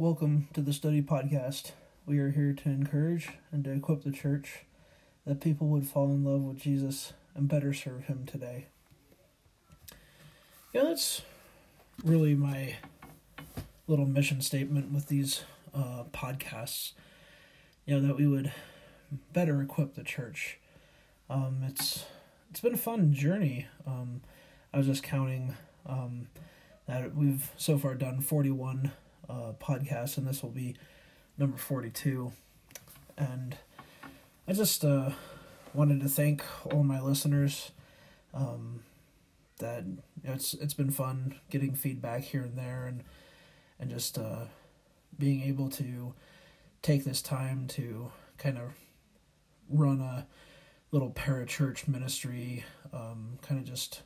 Welcome 0.00 0.48
to 0.54 0.62
the 0.62 0.72
Study 0.72 1.02
Podcast. 1.02 1.72
We 2.06 2.20
are 2.20 2.30
here 2.30 2.54
to 2.54 2.68
encourage 2.70 3.28
and 3.52 3.62
to 3.64 3.70
equip 3.70 4.02
the 4.02 4.10
church 4.10 4.60
that 5.26 5.42
people 5.42 5.66
would 5.66 5.86
fall 5.86 6.06
in 6.06 6.24
love 6.24 6.40
with 6.40 6.56
Jesus 6.56 7.12
and 7.34 7.46
better 7.46 7.74
serve 7.74 8.04
Him 8.04 8.24
today. 8.24 8.68
Yeah, 10.72 10.84
that's 10.84 11.20
really 12.02 12.34
my 12.34 12.76
little 13.86 14.06
mission 14.06 14.40
statement 14.40 14.90
with 14.90 15.08
these 15.08 15.44
uh, 15.74 16.04
podcasts. 16.14 16.92
You 17.84 18.00
know, 18.00 18.06
that 18.06 18.16
we 18.16 18.26
would 18.26 18.54
better 19.34 19.60
equip 19.60 19.96
the 19.96 20.02
church. 20.02 20.56
Um, 21.28 21.58
it's 21.68 22.06
it's 22.48 22.60
been 22.60 22.72
a 22.72 22.78
fun 22.78 23.12
journey. 23.12 23.66
Um, 23.86 24.22
I 24.72 24.78
was 24.78 24.86
just 24.86 25.02
counting 25.02 25.56
um, 25.84 26.28
that 26.86 27.14
we've 27.14 27.50
so 27.58 27.76
far 27.76 27.94
done 27.94 28.22
41 28.22 28.92
uh, 29.30 29.52
podcasts, 29.60 30.18
and 30.18 30.26
this 30.26 30.42
will 30.42 30.50
be 30.50 30.74
number 31.38 31.56
42. 31.56 32.32
And 33.16 33.56
I 34.48 34.52
just 34.52 34.84
uh, 34.84 35.10
wanted 35.72 36.00
to 36.00 36.08
thank 36.08 36.42
all 36.72 36.82
my 36.82 37.00
listeners. 37.00 37.70
Um, 38.34 38.80
that 39.58 39.84
it's 40.24 40.54
it's 40.54 40.74
been 40.74 40.90
fun 40.90 41.38
getting 41.50 41.74
feedback 41.74 42.22
here 42.22 42.42
and 42.42 42.56
there, 42.56 42.86
and 42.86 43.04
and 43.78 43.90
just 43.90 44.18
uh, 44.18 44.46
being 45.18 45.42
able 45.42 45.68
to 45.70 46.14
take 46.82 47.04
this 47.04 47.22
time 47.22 47.66
to 47.68 48.10
kind 48.38 48.58
of 48.58 48.72
run 49.68 50.00
a 50.00 50.26
little 50.90 51.10
parachurch 51.10 51.86
ministry, 51.86 52.64
um, 52.92 53.38
kind 53.42 53.60
of 53.60 53.66
just 53.66 54.02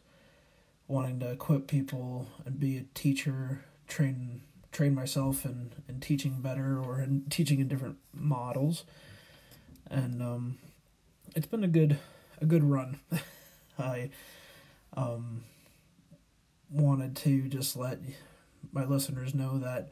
wanting 0.87 1.18
to 1.20 1.30
equip 1.30 1.66
people 1.66 2.27
and 2.45 2.60
be 2.60 2.77
a 2.77 2.84
teacher, 2.95 3.65
train 3.88 4.43
train 4.74 4.95
myself 4.95 5.45
in, 5.45 5.70
in 5.88 6.01
teaching 6.01 6.41
better 6.41 6.78
or 6.78 7.01
in 7.01 7.23
teaching 7.30 7.60
in 7.60 7.69
different 7.69 7.96
models. 8.12 8.85
And 9.88 10.21
um, 10.21 10.59
it's 11.35 11.46
been 11.46 11.65
a 11.65 11.68
good 11.68 11.98
a 12.40 12.46
good 12.46 12.65
run. 12.65 12.98
I 13.79 14.10
um, 14.96 15.45
wanted 16.71 17.16
to 17.16 17.48
just 17.48 17.76
let 17.76 18.01
my 18.73 18.85
listeners 18.85 19.35
know 19.35 19.59
that 19.59 19.90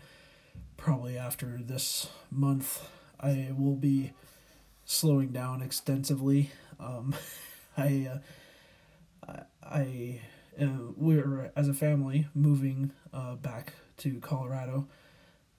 probably 0.77 1.17
after 1.17 1.61
this 1.62 2.09
month 2.31 2.89
I 3.21 3.53
will 3.56 3.77
be 3.77 4.12
slowing 4.84 5.28
down 5.28 5.62
extensively. 5.62 6.51
Um, 6.81 7.15
I 7.77 8.11
uh, 9.27 9.43
I 9.62 10.21
uh, 10.61 10.67
we're 10.97 11.53
as 11.55 11.69
a 11.69 11.75
family 11.75 12.27
moving 12.34 12.91
uh, 13.15 13.37
back 13.37 13.75
to 13.98 14.21
Colorado, 14.21 14.89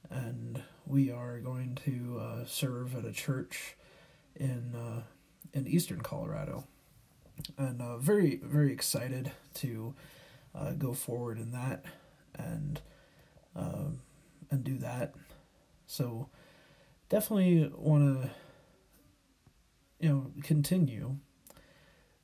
and 0.09 0.61
we 0.85 1.11
are 1.11 1.39
going 1.39 1.75
to 1.85 2.19
uh, 2.19 2.45
serve 2.45 2.95
at 2.95 3.05
a 3.05 3.11
church 3.11 3.75
in 4.35 4.75
uh, 4.75 5.03
in 5.53 5.67
eastern 5.67 6.01
Colorado, 6.01 6.65
and 7.57 7.81
uh, 7.81 7.97
very 7.97 8.39
very 8.43 8.71
excited 8.71 9.31
to 9.55 9.93
uh, 10.55 10.71
go 10.71 10.93
forward 10.93 11.39
in 11.39 11.51
that 11.51 11.85
and 12.35 12.81
um, 13.55 13.99
and 14.51 14.63
do 14.63 14.77
that. 14.77 15.13
So 15.87 16.29
definitely 17.09 17.71
want 17.75 18.23
to 18.23 18.29
you 19.99 20.09
know 20.09 20.31
continue 20.43 21.17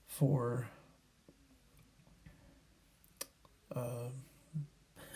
for 0.08 0.68
uh, 3.76 4.10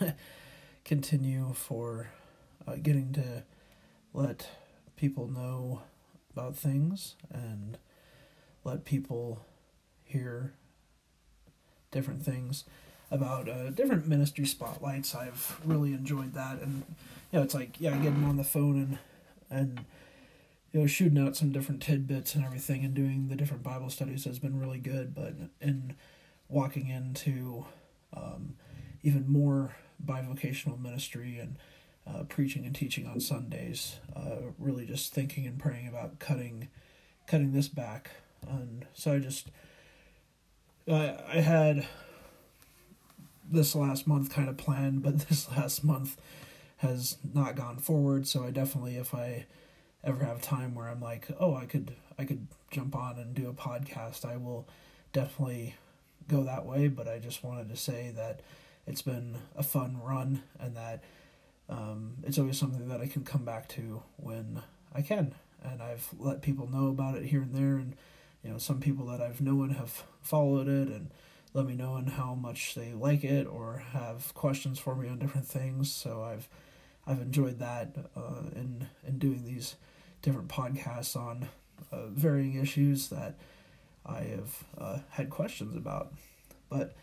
continue 0.84 1.52
for 1.54 2.08
uh, 2.66 2.76
getting 2.82 3.12
to 3.12 3.42
let 4.12 4.48
people 4.96 5.28
know 5.28 5.82
about 6.32 6.56
things 6.56 7.14
and 7.30 7.78
let 8.64 8.84
people 8.84 9.44
hear 10.04 10.52
different 11.90 12.24
things 12.24 12.64
about 13.10 13.48
uh, 13.48 13.70
different 13.70 14.06
ministry 14.06 14.46
spotlights. 14.46 15.14
I've 15.14 15.60
really 15.64 15.92
enjoyed 15.92 16.34
that, 16.34 16.60
and 16.60 16.82
you 17.30 17.38
know, 17.38 17.42
it's 17.42 17.54
like 17.54 17.80
yeah, 17.80 17.96
getting 17.96 18.24
on 18.24 18.36
the 18.36 18.44
phone 18.44 18.76
and 18.76 18.98
and 19.50 19.84
you 20.72 20.80
know 20.80 20.86
shooting 20.86 21.18
out 21.18 21.36
some 21.36 21.52
different 21.52 21.82
tidbits 21.82 22.34
and 22.34 22.44
everything, 22.44 22.84
and 22.84 22.94
doing 22.94 23.28
the 23.28 23.36
different 23.36 23.62
Bible 23.62 23.90
studies 23.90 24.24
has 24.24 24.38
been 24.38 24.58
really 24.58 24.78
good. 24.78 25.14
But 25.14 25.34
in 25.60 25.94
walking 26.48 26.88
into 26.88 27.66
um, 28.16 28.56
even 29.02 29.30
more 29.30 29.76
bivocational 30.04 30.80
ministry 30.80 31.38
and 31.38 31.56
uh, 32.06 32.24
preaching 32.24 32.64
and 32.66 32.74
teaching 32.74 33.06
on 33.06 33.20
Sundays, 33.20 33.96
uh, 34.14 34.50
really 34.58 34.86
just 34.86 35.14
thinking 35.14 35.46
and 35.46 35.58
praying 35.58 35.88
about 35.88 36.18
cutting 36.18 36.68
cutting 37.26 37.52
this 37.52 37.68
back, 37.68 38.10
and 38.46 38.84
so 38.92 39.14
I 39.14 39.18
just 39.18 39.50
I 40.86 41.16
I 41.28 41.40
had 41.40 41.86
this 43.50 43.74
last 43.74 44.06
month 44.06 44.30
kind 44.30 44.48
of 44.48 44.56
planned, 44.56 45.02
but 45.02 45.18
this 45.28 45.50
last 45.50 45.84
month 45.84 46.16
has 46.78 47.16
not 47.32 47.56
gone 47.56 47.78
forward. 47.78 48.26
So 48.26 48.44
I 48.44 48.50
definitely, 48.50 48.96
if 48.96 49.14
I 49.14 49.46
ever 50.02 50.24
have 50.24 50.42
time 50.42 50.74
where 50.74 50.88
I'm 50.88 51.00
like, 51.00 51.28
oh, 51.40 51.54
I 51.54 51.64
could 51.64 51.94
I 52.18 52.24
could 52.24 52.46
jump 52.70 52.94
on 52.94 53.18
and 53.18 53.34
do 53.34 53.48
a 53.48 53.52
podcast, 53.52 54.24
I 54.24 54.36
will 54.36 54.68
definitely 55.12 55.74
go 56.28 56.44
that 56.44 56.66
way. 56.66 56.88
But 56.88 57.08
I 57.08 57.18
just 57.18 57.42
wanted 57.42 57.68
to 57.70 57.76
say 57.76 58.12
that 58.16 58.40
it's 58.86 59.02
been 59.02 59.36
a 59.56 59.62
fun 59.62 60.00
run 60.02 60.42
and 60.58 60.76
that 60.76 61.02
um, 61.68 62.14
it's 62.24 62.38
always 62.38 62.58
something 62.58 62.88
that 62.88 63.00
I 63.00 63.06
can 63.06 63.24
come 63.24 63.44
back 63.44 63.68
to 63.70 64.02
when 64.16 64.62
I 64.94 65.02
can. 65.02 65.34
And 65.62 65.82
I've 65.82 66.08
let 66.18 66.42
people 66.42 66.68
know 66.70 66.88
about 66.88 67.16
it 67.16 67.24
here 67.24 67.40
and 67.40 67.54
there, 67.54 67.76
and 67.76 67.96
you 68.42 68.50
know 68.50 68.58
some 68.58 68.80
people 68.80 69.06
that 69.06 69.22
I've 69.22 69.40
known 69.40 69.70
have 69.70 70.04
followed 70.20 70.68
it 70.68 70.88
and 70.88 71.10
let 71.54 71.64
me 71.64 71.74
know 71.74 71.94
and 71.94 72.10
how 72.10 72.34
much 72.34 72.74
they 72.74 72.92
like 72.92 73.24
it 73.24 73.46
or 73.46 73.82
have 73.92 74.34
questions 74.34 74.78
for 74.78 74.94
me 74.94 75.08
on 75.08 75.18
different 75.18 75.46
things. 75.46 75.90
So 75.90 76.22
I've 76.22 76.48
I've 77.06 77.22
enjoyed 77.22 77.60
that 77.60 77.96
uh, 78.14 78.50
in 78.54 78.88
in 79.06 79.18
doing 79.18 79.44
these 79.46 79.76
different 80.20 80.48
podcasts 80.48 81.16
on 81.16 81.48
uh, 81.90 82.08
varying 82.08 82.56
issues 82.56 83.08
that 83.08 83.36
I 84.04 84.20
have 84.20 84.64
uh, 84.76 84.98
had 85.10 85.30
questions 85.30 85.74
about. 85.76 86.12
But 86.68 86.94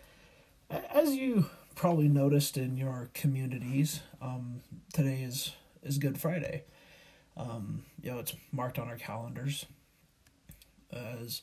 as 0.70 1.16
you 1.16 1.47
probably 1.76 2.08
noticed 2.08 2.58
in 2.58 2.78
your 2.78 3.09
communities, 3.14 4.02
um, 4.22 4.62
today 4.94 5.22
is 5.24 5.54
is 5.84 5.98
Good 5.98 6.20
Friday. 6.20 6.64
Um, 7.36 7.84
you 8.02 8.12
know, 8.12 8.20
it's 8.20 8.36
marked 8.52 8.78
on 8.78 8.88
our 8.88 8.98
calendars 8.98 9.66
as 10.92 11.42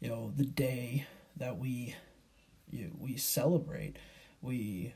you 0.00 0.08
know 0.08 0.32
the 0.36 0.44
day 0.44 1.06
that 1.36 1.58
we 1.58 1.94
you, 2.70 2.90
we 2.98 3.16
celebrate. 3.16 3.96
We 4.40 4.94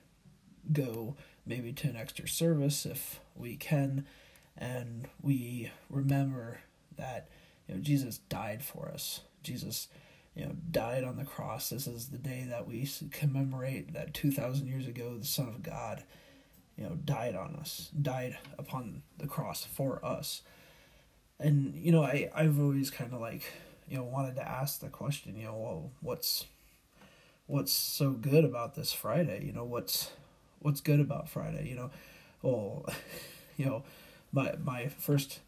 go 0.73 1.17
maybe 1.45 1.73
to 1.73 1.89
an 1.89 1.97
extra 1.97 2.27
service 2.27 2.87
if 2.87 3.21
we 3.35 3.57
can, 3.57 4.07
and 4.57 5.09
we 5.23 5.71
remember 5.91 6.61
that 6.97 7.29
you 7.69 7.75
know 7.75 7.81
Jesus 7.81 8.19
died 8.29 8.63
for 8.63 8.89
us. 8.89 9.21
Jesus, 9.43 9.89
you 10.37 10.45
know, 10.45 10.53
died 10.71 11.03
on 11.03 11.17
the 11.17 11.25
cross. 11.25 11.71
This 11.71 11.87
is 11.87 12.09
the 12.09 12.19
day 12.19 12.47
that 12.49 12.69
we 12.69 12.89
commemorate 13.11 13.95
that 13.95 14.13
two 14.13 14.31
thousand 14.31 14.67
years 14.69 14.87
ago 14.87 15.17
the 15.19 15.25
Son 15.25 15.49
of 15.49 15.63
God, 15.63 16.05
you 16.77 16.85
know, 16.85 16.95
died 17.05 17.35
on 17.35 17.57
us, 17.57 17.91
died 18.01 18.37
upon 18.59 19.03
the 19.17 19.27
cross 19.27 19.65
for 19.65 20.05
us. 20.05 20.43
And 21.41 21.75
you 21.75 21.91
know, 21.91 22.03
I 22.03 22.31
I've 22.35 22.61
always 22.61 22.91
kind 22.91 23.15
of 23.15 23.21
like 23.21 23.45
you 23.89 23.97
know 23.97 24.05
wanted 24.05 24.37
to 24.37 24.47
ask 24.47 24.81
the 24.81 24.89
question, 24.89 25.37
you 25.37 25.47
know, 25.47 25.57
well, 25.57 25.91
what's 26.01 26.45
what's 27.47 27.73
so 27.73 28.11
good 28.11 28.45
about 28.45 28.75
this 28.75 28.93
Friday? 28.93 29.43
You 29.47 29.53
know, 29.53 29.65
what's 29.65 30.11
what's 30.61 30.83
good 30.83 31.01
about 31.01 31.31
Friday? 31.31 31.67
You 31.67 31.77
know, 31.77 31.91
well, 32.43 32.85
you 33.57 33.65
know, 33.65 33.85
my 34.33 34.55
my 34.63 34.89
first 34.89 35.41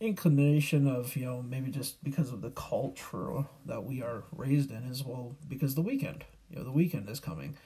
inclination 0.00 0.86
of 0.86 1.16
you 1.16 1.24
know 1.24 1.42
maybe 1.42 1.70
just 1.70 2.02
because 2.04 2.32
of 2.32 2.40
the 2.40 2.50
culture 2.50 3.44
that 3.66 3.82
we 3.84 4.02
are 4.02 4.22
raised 4.32 4.70
in 4.70 4.84
is 4.84 5.04
well 5.04 5.34
because 5.48 5.74
the 5.74 5.82
weekend 5.82 6.24
you 6.50 6.56
know 6.56 6.64
the 6.64 6.72
weekend 6.72 7.08
is 7.08 7.20
coming. 7.20 7.56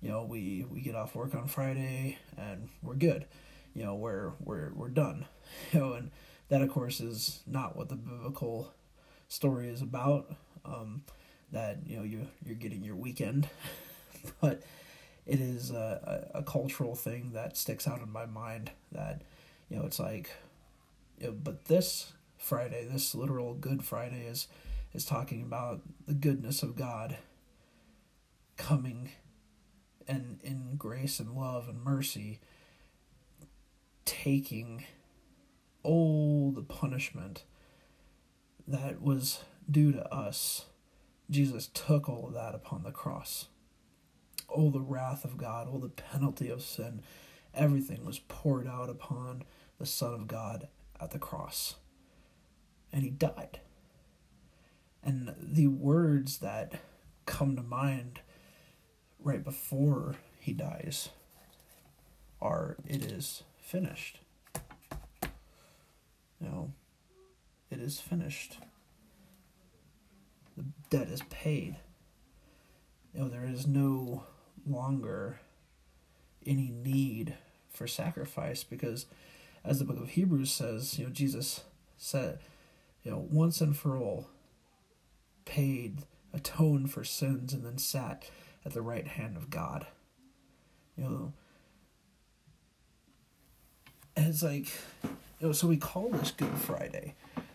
You 0.00 0.08
know 0.10 0.24
we 0.24 0.64
we 0.70 0.80
get 0.80 0.94
off 0.94 1.14
work 1.14 1.34
on 1.34 1.46
friday 1.46 2.18
and 2.36 2.68
we're 2.82 2.94
good. 2.94 3.26
You 3.74 3.84
know 3.84 3.94
we're 3.94 4.32
we're 4.40 4.72
we're 4.74 4.88
done. 4.88 5.26
You 5.72 5.80
know 5.80 5.92
and 5.94 6.10
that 6.48 6.62
of 6.62 6.70
course 6.70 7.00
is 7.00 7.40
not 7.44 7.76
what 7.76 7.88
the 7.88 7.96
biblical 7.96 8.72
story 9.26 9.68
is 9.68 9.82
about 9.82 10.32
um 10.64 11.02
that 11.52 11.78
you 11.86 11.96
know 11.96 12.04
you 12.04 12.28
you're 12.44 12.54
getting 12.54 12.84
your 12.84 12.96
weekend, 12.96 13.48
but 14.40 14.62
it 15.26 15.40
is 15.40 15.70
a, 15.70 16.28
a, 16.34 16.38
a, 16.38 16.42
cultural 16.42 16.94
thing 16.94 17.32
that 17.34 17.56
sticks 17.56 17.86
out 17.86 18.00
in 18.00 18.10
my 18.10 18.26
mind 18.26 18.70
that 18.92 19.22
you 19.68 19.76
know 19.76 19.84
it's 19.84 19.98
like, 19.98 20.30
but 21.28 21.66
this 21.66 22.12
Friday, 22.36 22.86
this 22.90 23.14
literal 23.14 23.54
Good 23.54 23.84
Friday 23.84 24.26
is 24.26 24.48
is 24.92 25.04
talking 25.04 25.42
about 25.42 25.82
the 26.06 26.14
goodness 26.14 26.62
of 26.62 26.74
God 26.74 27.16
coming 28.56 29.10
and 30.08 30.40
in 30.42 30.74
grace 30.76 31.20
and 31.20 31.36
love 31.36 31.68
and 31.68 31.82
mercy 31.82 32.40
taking 34.04 34.84
all 35.82 36.50
the 36.50 36.62
punishment 36.62 37.44
that 38.66 39.00
was 39.00 39.44
due 39.70 39.92
to 39.92 40.12
us. 40.12 40.66
Jesus 41.30 41.68
took 41.68 42.08
all 42.08 42.26
of 42.26 42.34
that 42.34 42.54
upon 42.54 42.82
the 42.82 42.90
cross. 42.90 43.46
All 44.48 44.70
the 44.70 44.80
wrath 44.80 45.24
of 45.24 45.36
God, 45.36 45.68
all 45.68 45.78
the 45.78 45.88
penalty 45.88 46.50
of 46.50 46.62
sin, 46.62 47.02
everything 47.54 48.04
was 48.04 48.18
poured 48.18 48.66
out 48.66 48.90
upon 48.90 49.44
the 49.78 49.86
Son 49.86 50.12
of 50.12 50.26
God 50.26 50.66
at 51.00 51.10
the 51.10 51.18
cross. 51.18 51.76
And 52.92 53.02
he 53.02 53.10
died. 53.10 53.60
And 55.02 55.34
the 55.40 55.68
words 55.68 56.38
that 56.38 56.80
come 57.26 57.56
to 57.56 57.62
mind 57.62 58.20
right 59.18 59.42
before 59.42 60.16
he 60.38 60.52
dies 60.52 61.10
are 62.40 62.76
it 62.86 63.04
is 63.04 63.42
finished. 63.62 64.20
You 66.40 66.48
know, 66.48 66.72
it 67.70 67.80
is 67.80 68.00
finished. 68.00 68.58
The 70.56 70.64
debt 70.90 71.08
is 71.08 71.22
paid. 71.30 71.76
You 73.14 73.20
know, 73.20 73.28
there 73.28 73.44
is 73.44 73.66
no 73.66 74.24
longer 74.66 75.40
any 76.46 76.70
need 76.70 77.34
for 77.72 77.86
sacrifice 77.86 78.64
because 78.64 79.06
as 79.64 79.78
the 79.78 79.84
book 79.84 80.00
of 80.00 80.10
Hebrews 80.10 80.50
says, 80.50 80.98
you 80.98 81.06
know, 81.06 81.10
Jesus 81.10 81.64
said, 81.96 82.38
you 83.02 83.10
know, 83.10 83.26
once 83.30 83.60
and 83.60 83.76
for 83.76 83.96
all 83.96 84.28
paid, 85.44 86.04
atoned 86.32 86.90
for 86.90 87.04
sins, 87.04 87.52
and 87.52 87.64
then 87.64 87.78
sat 87.78 88.30
at 88.64 88.72
the 88.72 88.82
right 88.82 89.06
hand 89.06 89.36
of 89.36 89.50
God. 89.50 89.86
You 90.96 91.04
know, 91.04 91.32
and 94.16 94.26
it's 94.26 94.42
like, 94.42 94.68
you 95.02 95.46
know, 95.46 95.52
so 95.52 95.66
we 95.66 95.76
call 95.76 96.10
this 96.10 96.30
Good 96.30 96.58
Friday. 96.58 97.14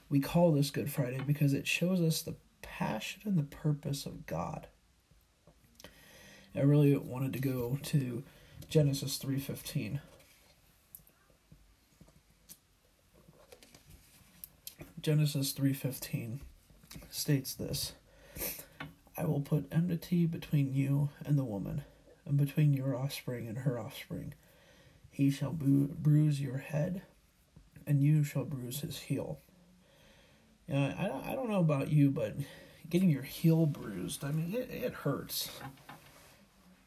We 0.09 0.19
call 0.19 0.51
this 0.51 0.71
Good 0.71 0.91
Friday 0.91 1.21
because 1.25 1.53
it 1.53 1.67
shows 1.67 2.01
us 2.01 2.21
the 2.21 2.35
passion 2.61 3.21
and 3.25 3.37
the 3.37 3.43
purpose 3.43 4.05
of 4.05 4.25
God. 4.25 4.67
I 6.55 6.61
really 6.61 6.95
wanted 6.95 7.33
to 7.33 7.39
go 7.39 7.77
to 7.83 8.23
Genesis 8.69 9.17
3:15. 9.17 9.99
Genesis 15.05 15.53
3:15 15.53 16.39
states 17.11 17.53
this 17.53 17.93
I 19.15 19.25
will 19.25 19.39
put 19.39 19.71
enmity 19.71 20.25
between 20.25 20.73
you 20.73 21.09
and 21.23 21.37
the 21.37 21.43
woman 21.43 21.83
and 22.25 22.37
between 22.37 22.73
your 22.73 22.95
offspring 22.95 23.47
and 23.47 23.59
her 23.59 23.77
offspring. 23.77 24.33
He 25.11 25.29
shall 25.29 25.51
bruise 25.53 26.41
your 26.41 26.57
head 26.57 27.03
and 27.85 28.01
you 28.01 28.23
shall 28.23 28.45
bruise 28.45 28.79
his 28.79 28.97
heel. 28.97 29.41
Know, 30.67 30.75
I, 30.97 31.33
I 31.33 31.35
don't 31.35 31.51
know 31.51 31.59
about 31.59 31.91
you 31.91 32.09
but 32.09 32.37
getting 32.89 33.11
your 33.11 33.21
heel 33.21 33.67
bruised 33.67 34.23
I 34.23 34.31
mean 34.31 34.55
it, 34.55 34.71
it 34.71 34.93
hurts. 34.93 35.51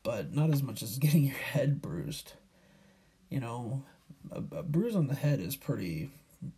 But 0.03 0.35
not 0.35 0.51
as 0.51 0.65
much 0.65 0.83
as 0.83 0.99
getting 0.99 1.23
your 1.23 1.37
head 1.37 1.81
bruised. 1.81 2.33
You 3.29 3.39
know 3.39 3.85
a, 4.33 4.39
a 4.57 4.63
bruise 4.65 4.97
on 4.97 5.07
the 5.07 5.15
head 5.15 5.39
is 5.39 5.55
pretty 5.55 6.11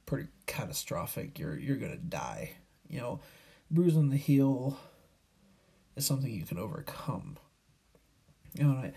pretty 0.07 0.29
catastrophic. 0.47 1.39
You're 1.39 1.59
you're 1.59 1.77
gonna 1.77 1.97
die. 1.97 2.53
You 2.89 3.01
know, 3.01 3.21
bruise 3.71 3.97
on 3.97 4.09
the 4.09 4.17
heel 4.17 4.79
is 5.97 6.07
something 6.07 6.31
you 6.31 6.45
can 6.45 6.59
overcome. 6.59 7.39
You 8.55 8.65
know, 8.65 8.73
I 8.73 8.93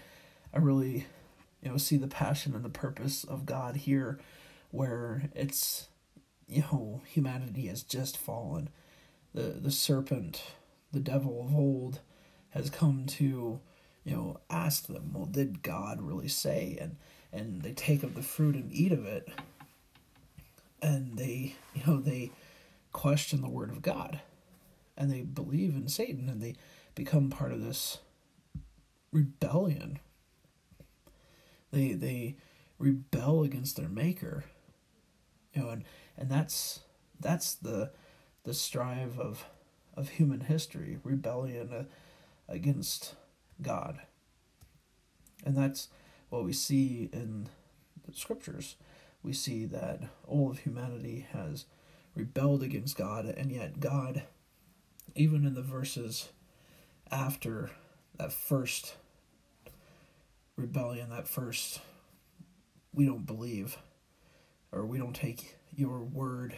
I 0.54 0.60
really 0.60 1.06
you 1.62 1.70
know 1.70 1.78
see 1.78 1.98
the 1.98 2.08
passion 2.08 2.56
and 2.56 2.66
the 2.66 2.70
purpose 2.70 3.24
of 3.24 3.46
God 3.46 3.76
here, 3.78 4.20
where 4.72 5.30
it's 5.36 5.88
you 6.48 6.62
know 6.62 7.02
humanity 7.06 7.68
has 7.68 7.84
just 7.84 8.18
fallen. 8.18 8.70
The 9.34 9.58
the 9.60 9.72
serpent, 9.72 10.44
the 10.92 11.00
devil 11.00 11.46
of 11.46 11.56
old, 11.56 12.00
has 12.50 12.70
come 12.70 13.06
to 13.08 13.60
you 14.04 14.16
know 14.16 14.40
ask 14.50 14.88
them, 14.88 15.12
well, 15.14 15.26
did 15.26 15.64
God 15.64 16.02
really 16.02 16.28
say? 16.28 16.78
And 16.80 16.98
and 17.32 17.62
they 17.64 17.72
take 17.72 18.04
of 18.04 18.14
the 18.14 18.22
fruit 18.22 18.56
and 18.56 18.72
eat 18.72 18.92
of 18.92 19.06
it 19.06 19.28
and 20.84 21.18
they 21.18 21.56
you 21.74 21.82
know 21.88 22.00
they 22.00 22.32
question 22.92 23.42
the 23.42 23.50
word 23.50 23.72
of 23.72 23.82
God 23.82 24.20
and 24.96 25.12
they 25.12 25.22
believe 25.22 25.74
in 25.74 25.88
Satan 25.88 26.30
and 26.30 26.42
they 26.42 26.56
become 26.94 27.30
part 27.30 27.52
of 27.52 27.64
this 27.64 28.00
rebellion. 29.12 30.00
They 31.72 31.94
they 31.94 32.36
rebel 32.78 33.44
against 33.44 33.78
their 33.78 33.90
maker. 33.90 34.44
You 35.54 35.64
know, 35.64 35.70
and, 35.70 35.84
and 36.18 36.30
that's 36.30 36.82
that's 37.20 37.56
the 37.56 37.92
the 38.44 38.54
strive 38.54 39.20
of 39.20 39.46
of 39.96 40.10
human 40.10 40.42
history, 40.42 41.00
rebellion 41.04 41.72
uh, 41.72 41.84
against 42.48 43.16
God. 43.62 44.00
And 45.46 45.58
that's 45.58 45.88
what 46.30 46.44
we 46.44 46.54
see 46.54 47.10
in 47.14 47.48
the 48.08 48.14
scriptures 48.14 48.76
we 49.24 49.34
see 49.34 49.66
that 49.66 50.02
all 50.28 50.52
of 50.52 50.60
humanity 50.60 51.26
has 51.32 51.66
rebelled 52.16 52.62
against 52.62 52.98
God, 52.98 53.26
and 53.26 53.52
yet 53.52 53.80
God, 53.80 54.24
even 55.16 55.46
in 55.46 55.54
the 55.56 55.62
verses 55.62 56.30
after 57.10 57.72
that 58.18 58.34
first 58.34 58.96
rebellion, 60.56 61.10
that 61.10 61.28
first 61.28 61.80
we 62.94 63.06
don't 63.06 63.26
believe, 63.26 63.78
or 64.72 64.86
we 64.86 64.98
don't 64.98 65.16
take 65.16 65.58
your 65.76 66.00
word 66.00 66.56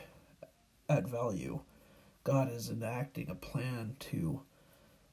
at 0.90 1.08
value, 1.08 1.62
God 2.24 2.52
is 2.52 2.70
enacting 2.70 3.30
a 3.30 3.36
plan 3.36 3.96
to 4.00 4.42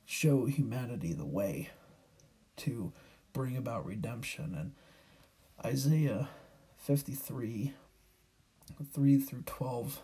show 0.05 0.46
humanity 0.46 1.12
the 1.12 1.26
way, 1.26 1.70
to 2.56 2.93
bring 3.32 3.56
about 3.56 3.87
redemption. 3.87 4.55
And 4.58 4.72
Isaiah 5.64 6.28
53 6.82 7.73
3 8.93 9.19
through 9.19 9.43
12 9.46 10.00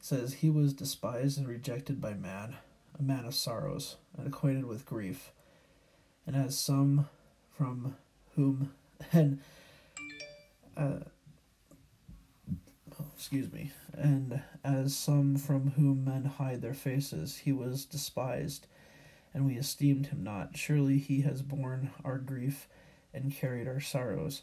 says 0.00 0.34
he 0.34 0.48
was 0.48 0.72
despised 0.72 1.36
and 1.36 1.46
rejected 1.46 2.00
by 2.00 2.14
man 2.14 2.56
a 2.98 3.02
man 3.02 3.26
of 3.26 3.34
sorrows 3.34 3.96
and 4.16 4.26
acquainted 4.26 4.64
with 4.64 4.86
grief 4.86 5.30
and 6.26 6.34
as 6.34 6.58
some 6.58 7.08
from 7.56 7.96
whom 8.34 8.72
and 9.12 9.40
uh, 10.76 11.00
oh, 12.98 13.04
excuse 13.14 13.52
me 13.52 13.72
and 13.92 14.40
as 14.64 14.96
some 14.96 15.36
from 15.36 15.72
whom 15.72 16.06
men 16.06 16.24
hide 16.24 16.62
their 16.62 16.72
faces 16.72 17.36
he 17.36 17.52
was 17.52 17.84
despised 17.84 18.66
and 19.34 19.44
we 19.44 19.54
esteemed 19.54 20.06
him 20.06 20.22
not. 20.22 20.56
Surely 20.56 20.96
he 20.98 21.22
has 21.22 21.42
borne 21.42 21.90
our 22.04 22.18
grief 22.18 22.68
and 23.12 23.34
carried 23.34 23.66
our 23.66 23.80
sorrows 23.80 24.42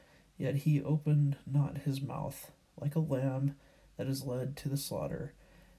Yet 0.41 0.55
he 0.55 0.81
opened 0.81 1.37
not 1.45 1.83
his 1.85 2.01
mouth, 2.01 2.51
like 2.75 2.95
a 2.95 2.99
lamb 2.99 3.57
that 3.95 4.07
is 4.07 4.25
led 4.25 4.57
to 4.57 4.69
the 4.69 4.75
slaughter, 4.75 5.35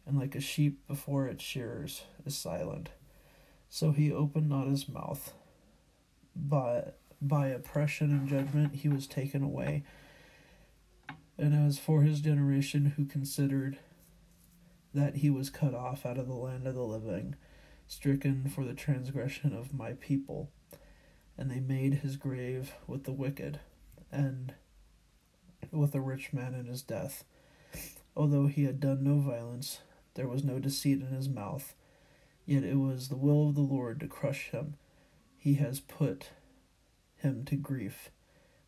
and 0.07 0.16
like 0.16 0.37
a 0.37 0.40
sheep 0.40 0.87
before 0.87 1.26
its 1.26 1.42
shearers 1.42 2.04
is 2.25 2.37
silent. 2.37 2.90
So 3.69 3.90
he 3.90 4.12
opened 4.12 4.49
not 4.49 4.69
his 4.69 4.88
mouth. 4.88 5.33
By, 6.37 6.92
by 7.21 7.49
oppression 7.49 8.12
and 8.12 8.28
judgment 8.28 8.76
he 8.76 8.88
was 8.88 9.09
taken 9.09 9.42
away. 9.42 9.83
And 11.37 11.54
as 11.54 11.81
for 11.81 12.02
his 12.02 12.21
generation 12.21 12.92
who 12.97 13.04
considered 13.04 13.81
that 14.95 15.16
he 15.16 15.28
was 15.28 15.50
cut 15.50 15.75
off 15.75 16.07
out 16.07 16.19
of 16.19 16.28
the 16.28 16.35
land 16.35 16.69
of 16.69 16.76
the 16.76 16.85
living, 16.85 17.35
stricken 17.88 18.49
for 18.49 18.64
the 18.64 18.75
transgression 18.75 19.57
of 19.57 19.75
my 19.75 19.95
people, 19.95 20.52
and 21.37 21.50
they 21.50 21.59
made 21.59 21.95
his 21.95 22.14
grave 22.14 22.75
with 22.87 23.02
the 23.02 23.12
wicked 23.12 23.59
and 24.12 24.54
with 25.71 25.95
a 25.95 26.00
rich 26.00 26.33
man 26.33 26.54
in 26.54 26.66
his 26.66 26.83
death. 26.83 27.25
Although 28.16 28.47
he 28.47 28.64
had 28.64 28.78
done 28.78 29.02
no 29.02 29.19
violence, 29.19 29.81
there 30.14 30.28
was 30.28 30.45
no 30.45 30.59
deceit 30.59 31.00
in 31.00 31.07
his 31.07 31.28
mouth. 31.28 31.75
Yet 32.45 32.64
it 32.64 32.76
was 32.76 33.09
the 33.09 33.16
will 33.16 33.49
of 33.49 33.54
the 33.54 33.62
Lord 33.62 34.00
to 34.00 34.07
crush 34.07 34.50
him. 34.50 34.75
He 35.38 35.54
has 35.54 35.81
put 35.81 36.31
him 37.16 37.45
to 37.47 37.57
grief. 37.57 38.11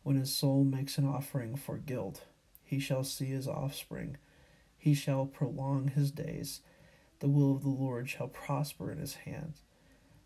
when 0.03 0.17
his 0.17 0.31
soul 0.31 0.63
makes 0.63 0.99
an 0.99 1.07
offering 1.07 1.55
for 1.55 1.77
guilt, 1.77 2.25
he 2.63 2.77
shall 2.79 3.03
see 3.03 3.25
his 3.25 3.47
offspring. 3.47 4.17
He 4.77 4.93
shall 4.93 5.25
prolong 5.25 5.87
his 5.87 6.11
days. 6.11 6.61
The 7.21 7.27
will 7.27 7.55
of 7.55 7.63
the 7.63 7.69
Lord 7.69 8.07
shall 8.07 8.27
prosper 8.27 8.91
in 8.91 8.99
his 8.99 9.15
hands. 9.15 9.63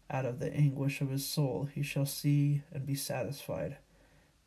Out 0.09 0.25
of 0.25 0.39
the 0.39 0.53
anguish 0.53 0.99
of 0.99 1.09
his 1.09 1.25
soul 1.25 1.69
he 1.73 1.81
shall 1.81 2.05
see 2.05 2.63
and 2.73 2.85
be 2.85 2.95
satisfied. 2.95 3.77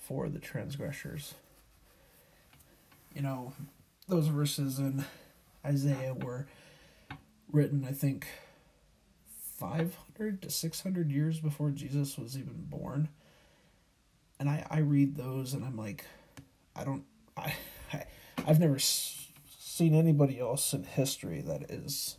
for 0.00 0.28
the 0.28 0.40
transgressors. 0.40 1.34
You 3.14 3.22
know, 3.22 3.52
those 4.08 4.26
verses 4.26 4.78
in 4.78 5.04
Isaiah 5.64 6.14
were 6.14 6.46
written, 7.52 7.84
I 7.88 7.92
think, 7.92 8.26
500 9.58 10.42
to 10.42 10.50
600 10.50 11.12
years 11.12 11.38
before 11.38 11.70
Jesus 11.70 12.16
was 12.18 12.36
even 12.36 12.64
born. 12.68 13.08
And 14.38 14.48
I, 14.48 14.66
I 14.70 14.78
read 14.78 15.16
those 15.16 15.52
and 15.52 15.64
I'm 15.64 15.76
like, 15.76 16.06
I 16.74 16.84
don't, 16.84 17.04
I, 17.36 17.54
I 17.92 18.04
I've 18.46 18.58
never 18.58 18.78
seen 18.78 19.94
anybody 19.94 20.40
else 20.40 20.72
in 20.72 20.84
history 20.84 21.42
that 21.42 21.70
is 21.70 22.16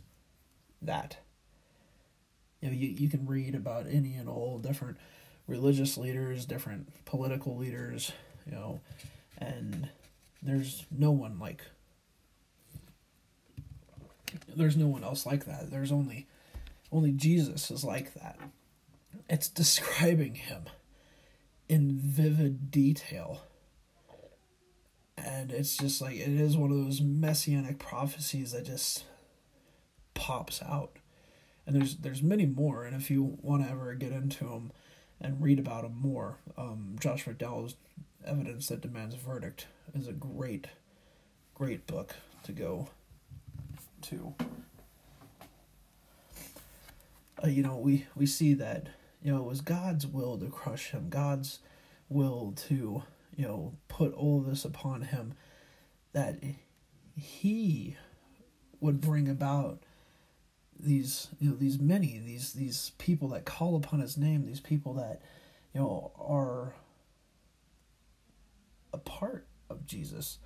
that. 0.80 1.16
You 2.60 2.68
know, 2.68 2.74
you, 2.74 2.88
you 2.88 3.08
can 3.08 3.26
read 3.26 3.56
about 3.56 3.86
any 3.90 4.14
and 4.14 4.28
all 4.28 4.58
different 4.58 4.98
religious 5.46 5.96
leaders, 5.96 6.46
different 6.46 7.04
political 7.04 7.56
leaders, 7.56 8.12
you 8.46 8.52
know, 8.52 8.80
and 9.38 9.88
there's 10.42 10.84
no 10.90 11.10
one 11.10 11.38
like 11.38 11.62
there's 14.56 14.76
no 14.76 14.86
one 14.86 15.04
else 15.04 15.26
like 15.26 15.44
that. 15.44 15.70
There's 15.70 15.92
only 15.92 16.26
only 16.90 17.12
Jesus 17.12 17.70
is 17.70 17.84
like 17.84 18.14
that. 18.14 18.38
It's 19.28 19.48
describing 19.48 20.34
him 20.34 20.64
in 21.68 21.98
vivid 21.98 22.70
detail. 22.70 23.44
And 25.16 25.52
it's 25.52 25.76
just 25.76 26.00
like 26.00 26.16
it 26.16 26.28
is 26.28 26.56
one 26.56 26.70
of 26.70 26.76
those 26.84 27.00
messianic 27.00 27.78
prophecies 27.78 28.52
that 28.52 28.64
just 28.64 29.04
pops 30.14 30.62
out. 30.62 30.96
And 31.66 31.76
there's 31.76 31.96
there's 31.96 32.22
many 32.22 32.44
more, 32.44 32.84
and 32.84 32.96
if 32.96 33.10
you 33.10 33.38
want 33.40 33.64
to 33.64 33.70
ever 33.70 33.94
get 33.94 34.10
into 34.12 34.44
them 34.44 34.61
and 35.22 35.40
read 35.40 35.58
about 35.58 35.84
him 35.84 35.96
more, 36.00 36.36
um, 36.56 36.96
Josh 37.00 37.24
McDowell's 37.24 37.76
Evidence 38.26 38.68
That 38.68 38.80
Demands 38.80 39.14
a 39.14 39.18
Verdict 39.18 39.66
is 39.94 40.08
a 40.08 40.12
great, 40.12 40.66
great 41.54 41.86
book 41.86 42.16
to 42.44 42.52
go 42.52 42.88
to. 44.02 44.34
Uh, 47.42 47.48
you 47.48 47.62
know, 47.62 47.76
we, 47.76 48.06
we 48.14 48.26
see 48.26 48.54
that, 48.54 48.88
you 49.22 49.32
know, 49.32 49.38
it 49.38 49.46
was 49.48 49.60
God's 49.60 50.06
will 50.06 50.38
to 50.38 50.46
crush 50.46 50.90
him, 50.90 51.08
God's 51.08 51.60
will 52.08 52.52
to, 52.68 53.02
you 53.36 53.46
know, 53.46 53.74
put 53.88 54.12
all 54.14 54.40
this 54.40 54.64
upon 54.64 55.02
him, 55.02 55.34
that 56.12 56.36
he 57.16 57.96
would 58.80 59.00
bring 59.00 59.28
about 59.28 59.82
these 60.82 61.28
you 61.38 61.50
know 61.50 61.56
these 61.56 61.78
many 61.78 62.18
these 62.18 62.52
these 62.52 62.92
people 62.98 63.28
that 63.28 63.44
call 63.44 63.76
upon 63.76 64.00
his 64.00 64.16
name 64.16 64.44
these 64.44 64.60
people 64.60 64.94
that 64.94 65.20
you 65.72 65.80
know 65.80 66.12
are 66.18 66.74
a 68.92 68.98
part 68.98 69.46
of 69.70 69.86
Jesus 69.86 70.38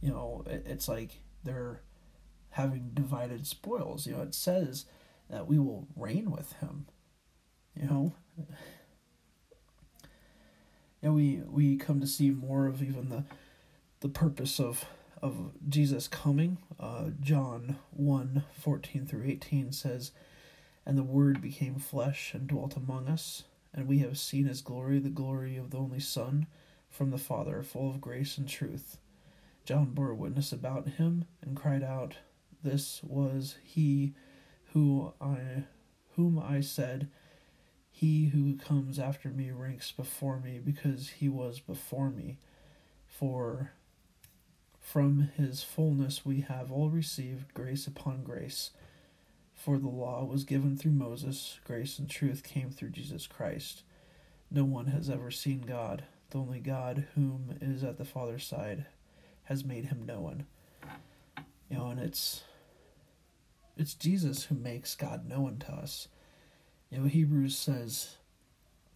you 0.00 0.10
know 0.10 0.44
it, 0.46 0.64
it's 0.66 0.88
like 0.88 1.20
they're 1.44 1.82
having 2.50 2.90
divided 2.94 3.46
spoils. 3.46 4.06
You 4.06 4.14
know, 4.14 4.22
it 4.22 4.34
says 4.34 4.86
that 5.28 5.46
we 5.46 5.58
will 5.58 5.86
reign 5.96 6.30
with 6.30 6.52
him. 6.54 6.86
You 7.80 7.86
know, 7.88 8.14
and 11.02 11.14
we 11.14 11.42
we 11.46 11.76
come 11.76 12.00
to 12.00 12.06
see 12.06 12.30
more 12.30 12.66
of 12.66 12.82
even 12.82 13.08
the 13.08 13.24
the 14.00 14.08
purpose 14.08 14.58
of 14.58 14.84
of 15.22 15.52
Jesus 15.68 16.08
coming. 16.08 16.58
Uh, 16.78 17.10
John 17.20 17.76
1, 17.92 18.44
14 18.58 19.06
through 19.06 19.24
18 19.24 19.72
says, 19.72 20.12
And 20.86 20.96
the 20.96 21.02
Word 21.02 21.40
became 21.40 21.76
flesh 21.76 22.32
and 22.34 22.46
dwelt 22.46 22.76
among 22.76 23.08
us, 23.08 23.44
and 23.74 23.86
we 23.86 23.98
have 23.98 24.18
seen 24.18 24.46
his 24.46 24.62
glory, 24.62 24.98
the 24.98 25.08
glory 25.08 25.56
of 25.56 25.70
the 25.70 25.78
only 25.78 26.00
Son 26.00 26.46
from 26.88 27.10
the 27.10 27.18
Father, 27.18 27.62
full 27.62 27.90
of 27.90 28.00
grace 28.00 28.38
and 28.38 28.48
truth. 28.48 28.98
John 29.64 29.92
bore 29.92 30.14
witness 30.14 30.52
about 30.52 30.88
him 30.88 31.26
and 31.42 31.56
cried 31.56 31.82
out, 31.82 32.14
this 32.62 33.00
was 33.02 33.56
he 33.64 34.12
who 34.72 35.12
I 35.20 35.64
whom 36.16 36.38
I 36.38 36.60
said 36.60 37.08
he 37.90 38.26
who 38.26 38.56
comes 38.56 38.98
after 38.98 39.28
me 39.30 39.50
ranks 39.50 39.92
before 39.92 40.38
me 40.38 40.60
because 40.62 41.08
he 41.08 41.28
was 41.28 41.60
before 41.60 42.10
me 42.10 42.38
for 43.06 43.72
from 44.92 45.30
his 45.36 45.62
fullness 45.62 46.24
we 46.24 46.40
have 46.40 46.72
all 46.72 46.90
received 46.90 47.54
grace 47.54 47.86
upon 47.86 48.22
grace. 48.22 48.70
For 49.54 49.78
the 49.78 49.88
law 49.88 50.24
was 50.24 50.44
given 50.44 50.76
through 50.76 50.92
Moses 50.92 51.60
grace 51.64 51.98
and 51.98 52.08
truth 52.08 52.42
came 52.42 52.70
through 52.70 52.90
Jesus 52.90 53.26
Christ. 53.26 53.82
No 54.50 54.64
one 54.64 54.86
has 54.86 55.10
ever 55.10 55.30
seen 55.30 55.60
God. 55.60 56.04
The 56.30 56.38
only 56.38 56.60
God 56.60 57.06
whom 57.14 57.56
is 57.60 57.84
at 57.84 57.98
the 57.98 58.04
Father's 58.04 58.46
side 58.46 58.86
has 59.44 59.64
made 59.64 59.86
him 59.86 60.06
known 60.06 60.46
you 61.70 61.78
know 61.78 61.88
and 61.88 62.00
it's 62.00 62.42
it's 63.76 63.94
Jesus 63.94 64.44
who 64.44 64.56
makes 64.56 64.94
God 64.94 65.26
known 65.26 65.56
to 65.60 65.72
us. 65.72 66.08
You 66.90 66.98
know, 66.98 67.06
Hebrews 67.06 67.56
says 67.56 68.16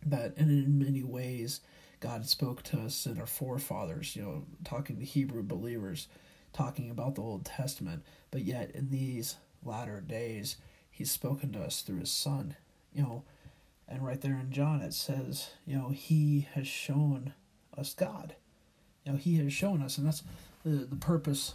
that 0.05 0.37
in 0.37 0.79
many 0.79 1.03
ways 1.03 1.61
God 2.05 2.27
spoke 2.27 2.63
to 2.65 2.81
us 2.81 3.07
in 3.07 3.19
our 3.19 3.27
forefathers, 3.27 4.15
you 4.15 4.23
know, 4.23 4.45
talking 4.63 4.99
to 4.99 5.05
Hebrew 5.07 5.43
believers, 5.43 6.07
talking 6.53 6.91
about 6.91 7.15
the 7.15 7.23
Old 7.23 7.47
Testament, 7.47 8.03
but 8.31 8.43
yet 8.43 8.73
in 8.73 8.91
these 8.91 9.37
latter 9.65 10.03
days 10.03 10.59
he's 10.91 11.11
spoken 11.11 11.51
to 11.53 11.63
us 11.63 11.81
through 11.81 12.01
his 12.01 12.11
son, 12.11 12.57
you 12.93 13.03
know, 13.03 13.25
and 13.89 14.05
right 14.05 14.21
there 14.21 14.39
in 14.39 14.53
John 14.53 14.83
it 14.83 14.93
says, 14.93 15.49
you 15.67 15.79
know, 15.79 15.89
he 15.89 16.47
has 16.53 16.67
shown 16.67 17.33
us 17.75 17.95
God. 17.95 18.35
You 19.07 19.13
know, 19.13 19.19
he 19.19 19.37
has 19.37 19.55
shown 19.55 19.81
us 19.81 19.97
and 19.97 20.07
that's 20.07 20.23
the 20.63 20.85
the 20.85 20.97
purpose 20.97 21.55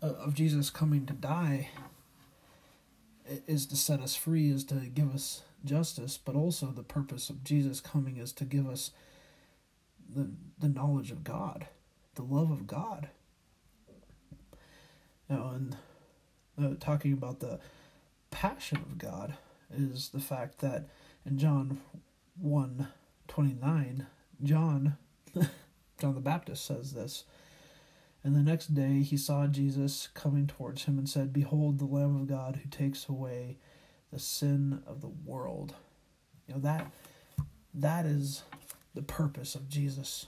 of 0.00 0.32
Jesus 0.32 0.70
coming 0.70 1.04
to 1.04 1.12
die 1.12 1.68
is 3.46 3.66
to 3.66 3.76
set 3.76 4.00
us 4.00 4.16
free, 4.16 4.50
is 4.50 4.64
to 4.64 4.76
give 4.76 5.14
us 5.14 5.42
justice, 5.64 6.18
but 6.18 6.34
also 6.34 6.66
the 6.66 6.82
purpose 6.82 7.30
of 7.30 7.44
Jesus 7.44 7.80
coming 7.80 8.16
is 8.16 8.32
to 8.32 8.44
give 8.44 8.68
us 8.68 8.90
the 10.14 10.30
the 10.58 10.68
knowledge 10.68 11.10
of 11.10 11.24
God, 11.24 11.66
the 12.14 12.22
love 12.22 12.50
of 12.50 12.66
God. 12.66 13.08
Now, 15.28 15.52
and 15.54 15.76
uh, 16.62 16.74
talking 16.78 17.12
about 17.12 17.40
the 17.40 17.58
passion 18.30 18.78
of 18.78 18.98
God 18.98 19.34
is 19.74 20.10
the 20.10 20.20
fact 20.20 20.58
that 20.58 20.88
in 21.24 21.38
John 21.38 21.80
1 22.38 22.88
29, 23.28 24.06
John, 24.42 24.96
John 25.98 26.14
the 26.14 26.20
Baptist 26.20 26.64
says 26.64 26.92
this 26.92 27.24
and 28.24 28.36
the 28.36 28.42
next 28.42 28.74
day 28.74 29.02
he 29.02 29.16
saw 29.16 29.46
Jesus 29.46 30.08
coming 30.14 30.46
towards 30.46 30.84
him 30.84 30.98
and 30.98 31.08
said, 31.08 31.32
Behold, 31.32 31.78
the 31.78 31.86
Lamb 31.86 32.16
of 32.16 32.28
God 32.28 32.60
who 32.62 32.68
takes 32.68 33.08
away 33.08 33.58
the 34.12 34.18
sin 34.18 34.82
of 34.86 35.00
the 35.00 35.08
world. 35.08 35.74
You 36.46 36.54
know, 36.54 36.60
that 36.60 36.90
that 37.74 38.04
is 38.04 38.42
the 38.94 39.02
purpose 39.02 39.54
of 39.54 39.68
Jesus. 39.68 40.26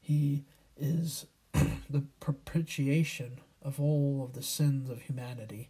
He 0.00 0.44
is 0.76 1.26
the 1.52 2.04
propitiation 2.20 3.40
of 3.62 3.80
all 3.80 4.22
of 4.24 4.34
the 4.34 4.42
sins 4.42 4.88
of 4.88 5.02
humanity. 5.02 5.68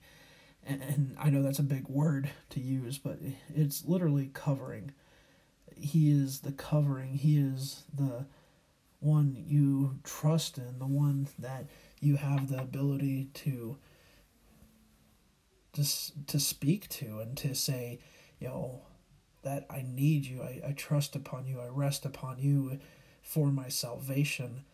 And, 0.64 0.82
and 0.82 1.16
I 1.18 1.30
know 1.30 1.42
that's 1.42 1.58
a 1.58 1.64
big 1.64 1.88
word 1.88 2.30
to 2.50 2.60
use, 2.60 2.98
but 2.98 3.18
it's 3.54 3.84
literally 3.86 4.30
covering. 4.34 4.92
He 5.74 6.10
is 6.10 6.40
the 6.40 6.52
covering. 6.52 7.14
He 7.14 7.38
is 7.38 7.84
the 7.94 8.26
one 9.00 9.42
you 9.46 9.98
trust 10.04 10.58
in, 10.58 10.78
the 10.78 10.86
one 10.86 11.28
that 11.38 11.66
you 12.00 12.16
have 12.16 12.48
the 12.48 12.60
ability 12.60 13.28
to 13.32 13.78
to, 15.78 16.26
to 16.26 16.40
speak 16.40 16.88
to 16.88 17.20
and 17.20 17.36
to 17.38 17.54
say, 17.54 17.98
you 18.38 18.48
know, 18.48 18.82
that 19.42 19.66
I 19.70 19.84
need 19.86 20.26
you, 20.26 20.42
I, 20.42 20.60
I 20.68 20.72
trust 20.72 21.16
upon 21.16 21.46
you, 21.46 21.60
I 21.60 21.68
rest 21.68 22.04
upon 22.04 22.38
you 22.38 22.78
for 23.22 23.48
my 23.48 23.68
salvation 23.68 24.64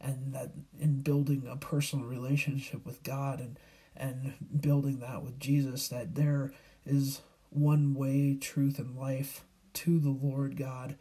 and 0.00 0.34
that 0.34 0.52
in 0.78 1.00
building 1.00 1.46
a 1.50 1.56
personal 1.56 2.04
relationship 2.04 2.84
with 2.84 3.02
God 3.02 3.40
and 3.40 3.58
and 3.96 4.34
building 4.60 4.98
that 4.98 5.22
with 5.22 5.38
Jesus 5.38 5.86
that 5.88 6.16
there 6.16 6.52
is 6.84 7.20
one 7.50 7.94
way, 7.94 8.36
truth, 8.40 8.78
and 8.78 8.96
life 8.96 9.44
to 9.72 10.00
the 10.00 10.10
Lord 10.10 10.56
God, 10.56 10.96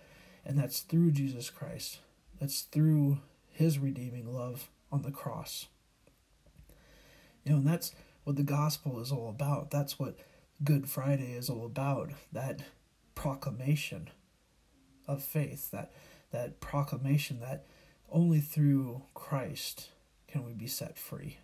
and 0.46 0.58
that's 0.58 0.82
through 0.82 1.12
Jesus 1.12 1.50
Christ. 1.50 2.00
That's 2.40 2.62
through 2.62 3.20
his 3.50 3.80
redeeming 3.80 4.32
love 4.32 4.70
on 4.92 5.02
the 5.02 5.12
cross. 5.12 5.68
You 7.44 7.54
know, 7.54 7.58
and 7.58 7.68
that's 7.68 7.94
what 8.24 8.36
the 8.36 8.44
gospel 8.44 9.00
is 9.02 9.12
all 9.12 9.30
about. 9.30 9.72
That's 9.72 10.00
what 10.00 10.18
Good 10.64 10.90
Friday 10.90 11.34
is 11.34 11.50
all 11.50 11.66
about. 11.66 12.12
That 12.32 12.62
proclamation 13.16 14.10
of 15.08 15.24
faith, 15.24 15.72
that 15.72 15.92
that 16.32 16.60
proclamation 16.60 17.40
that 17.42 17.66
only 18.12 18.40
through 18.40 19.04
Christ 19.14 19.90
can 20.28 20.44
we 20.46 20.54
be 20.54 20.68
set 20.68 20.98
free. 20.98 21.38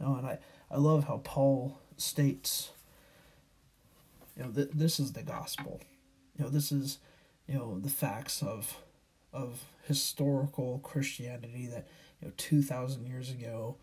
Know, 0.00 0.14
and 0.14 0.26
I, 0.26 0.38
I 0.70 0.76
love 0.76 1.04
how 1.04 1.20
Paul 1.24 1.80
states, 1.96 2.70
you 4.36 4.44
know, 4.44 4.50
th- 4.50 4.70
this 4.72 5.00
is 5.00 5.12
the 5.12 5.22
gospel. 5.22 5.80
You 6.38 6.44
know, 6.44 6.50
this 6.50 6.70
is, 6.70 6.98
you 7.46 7.54
know, 7.54 7.78
the 7.80 7.88
facts 7.88 8.42
of 8.42 8.76
of 9.32 9.64
historical 9.86 10.78
Christianity 10.78 11.66
that, 11.66 11.86
you 12.20 12.28
know, 12.28 12.34
2,000 12.38 13.06
years 13.06 13.30
ago, 13.30 13.76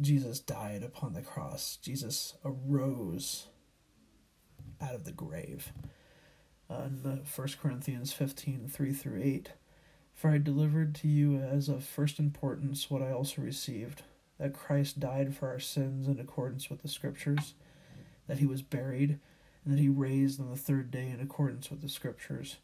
Jesus 0.00 0.40
died 0.40 0.82
upon 0.82 1.12
the 1.12 1.22
cross. 1.22 1.78
Jesus 1.82 2.34
arose 2.44 3.48
out 4.80 4.94
of 4.94 5.04
the 5.04 5.12
grave. 5.12 5.72
Uh, 6.70 6.82
in 6.86 7.22
1 7.34 7.48
Corinthians 7.60 8.12
15 8.12 8.68
3 8.68 8.92
through 8.92 9.20
8. 9.22 9.52
For 10.14 10.30
I 10.30 10.38
delivered 10.38 10.94
to 10.96 11.08
you 11.08 11.36
as 11.36 11.68
of 11.68 11.84
first 11.84 12.18
importance 12.18 12.90
what 12.90 13.02
I 13.02 13.12
also 13.12 13.40
received 13.40 14.02
that 14.38 14.54
Christ 14.54 15.00
died 15.00 15.34
for 15.34 15.48
our 15.48 15.58
sins 15.58 16.06
in 16.06 16.18
accordance 16.20 16.70
with 16.70 16.82
the 16.82 16.88
Scriptures, 16.88 17.54
that 18.26 18.38
he 18.38 18.46
was 18.46 18.62
buried, 18.62 19.18
and 19.64 19.74
that 19.74 19.80
he 19.80 19.88
raised 19.88 20.40
on 20.40 20.50
the 20.50 20.56
third 20.56 20.90
day 20.90 21.08
in 21.08 21.20
accordance 21.20 21.70
with 21.70 21.82
the 21.82 21.88
Scriptures, 21.88 22.56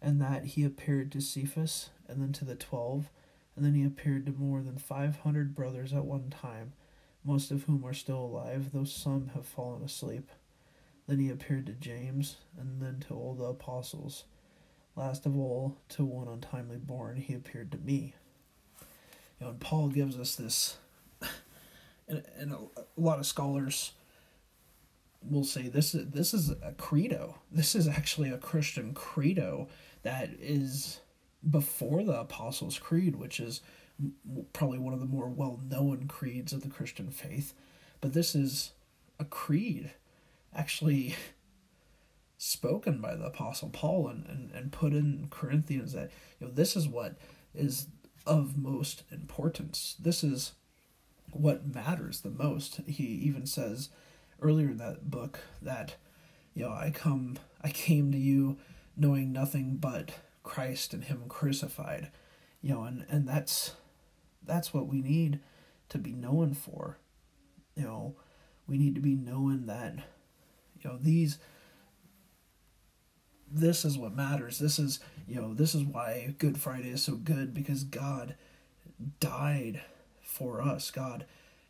and 0.00 0.20
that 0.20 0.44
he 0.44 0.64
appeared 0.64 1.10
to 1.12 1.20
Cephas, 1.20 1.90
and 2.06 2.20
then 2.20 2.32
to 2.32 2.44
the 2.44 2.54
twelve, 2.54 3.10
and 3.56 3.64
then 3.64 3.74
he 3.74 3.84
appeared 3.84 4.26
to 4.26 4.32
more 4.32 4.62
than 4.62 4.78
five 4.78 5.16
hundred 5.20 5.54
brothers 5.54 5.92
at 5.92 6.04
one 6.04 6.30
time, 6.30 6.72
most 7.24 7.50
of 7.50 7.64
whom 7.64 7.84
are 7.84 7.92
still 7.92 8.18
alive, 8.18 8.70
though 8.72 8.84
some 8.84 9.30
have 9.34 9.46
fallen 9.46 9.82
asleep. 9.82 10.30
Then 11.06 11.18
he 11.18 11.30
appeared 11.30 11.66
to 11.66 11.72
James, 11.72 12.36
and 12.58 12.80
then 12.80 13.00
to 13.08 13.14
all 13.14 13.34
the 13.34 13.44
apostles. 13.44 14.24
Last 14.96 15.26
of 15.26 15.36
all, 15.36 15.78
to 15.90 16.04
one 16.04 16.28
untimely 16.28 16.76
born, 16.76 17.16
he 17.16 17.34
appeared 17.34 17.72
to 17.72 17.78
me. 17.78 18.14
You 19.38 19.46
know, 19.46 19.50
and 19.50 19.60
Paul 19.60 19.88
gives 19.88 20.18
us 20.18 20.34
this, 20.34 20.76
and, 22.08 22.22
and 22.36 22.52
a, 22.52 22.56
a 22.76 22.84
lot 22.96 23.18
of 23.18 23.26
scholars 23.26 23.92
will 25.22 25.44
say 25.44 25.68
this 25.68 25.94
is 25.94 26.10
this 26.10 26.32
is 26.32 26.50
a 26.50 26.72
credo. 26.78 27.38
This 27.50 27.74
is 27.74 27.86
actually 27.86 28.30
a 28.30 28.38
Christian 28.38 28.94
credo 28.94 29.68
that 30.02 30.30
is 30.40 31.00
before 31.48 32.02
the 32.02 32.18
Apostles' 32.20 32.78
Creed, 32.78 33.16
which 33.16 33.40
is 33.40 33.60
probably 34.52 34.78
one 34.78 34.94
of 34.94 35.00
the 35.00 35.06
more 35.06 35.28
well 35.28 35.60
known 35.68 36.06
creeds 36.06 36.52
of 36.52 36.62
the 36.62 36.68
Christian 36.68 37.10
faith. 37.10 37.54
But 38.00 38.12
this 38.12 38.34
is 38.34 38.72
a 39.18 39.24
creed 39.24 39.92
actually 40.54 41.14
spoken 42.38 43.00
by 43.00 43.14
the 43.14 43.26
Apostle 43.26 43.68
Paul 43.70 44.08
and, 44.08 44.26
and, 44.26 44.50
and 44.52 44.72
put 44.72 44.92
in 44.92 45.28
Corinthians 45.30 45.92
that 45.92 46.10
you 46.38 46.46
know 46.46 46.52
this 46.52 46.76
is 46.76 46.88
what 46.88 47.16
is 47.54 47.86
of 48.26 48.56
most 48.56 49.02
importance. 49.10 49.96
This 49.98 50.22
is 50.24 50.52
what 51.32 51.74
matters 51.74 52.20
the 52.20 52.30
most. 52.30 52.80
He 52.86 53.04
even 53.04 53.46
says 53.46 53.90
earlier 54.40 54.70
in 54.70 54.78
that 54.78 55.10
book 55.10 55.40
that 55.60 55.96
you 56.54 56.64
know 56.64 56.72
I 56.72 56.90
come 56.90 57.38
I 57.62 57.70
came 57.70 58.12
to 58.12 58.18
you 58.18 58.58
knowing 58.96 59.32
nothing 59.32 59.76
but 59.76 60.12
Christ 60.42 60.94
and 60.94 61.04
him 61.04 61.24
crucified. 61.28 62.10
You 62.62 62.74
know, 62.74 62.82
and, 62.84 63.06
and 63.08 63.28
that's 63.28 63.74
that's 64.44 64.74
what 64.74 64.86
we 64.86 65.00
need 65.00 65.40
to 65.88 65.98
be 65.98 66.12
known 66.12 66.54
for. 66.54 66.98
You 67.74 67.84
know, 67.84 68.14
we 68.66 68.78
need 68.78 68.94
to 68.94 69.00
be 69.00 69.14
knowing 69.14 69.66
that 69.66 69.94
you 70.80 70.90
know 70.90 70.98
these 71.00 71.38
this 73.50 73.84
is 73.84 73.98
what 73.98 74.14
matters. 74.14 74.58
This 74.58 74.78
is, 74.78 75.00
you 75.26 75.40
know, 75.40 75.54
this 75.54 75.74
is 75.74 75.82
why 75.82 76.34
Good 76.38 76.58
Friday 76.58 76.90
is 76.90 77.02
so 77.02 77.14
good 77.14 77.52
because 77.52 77.84
God 77.84 78.36
died 79.18 79.82
for 80.22 80.62
us. 80.62 80.90
God, 80.90 81.26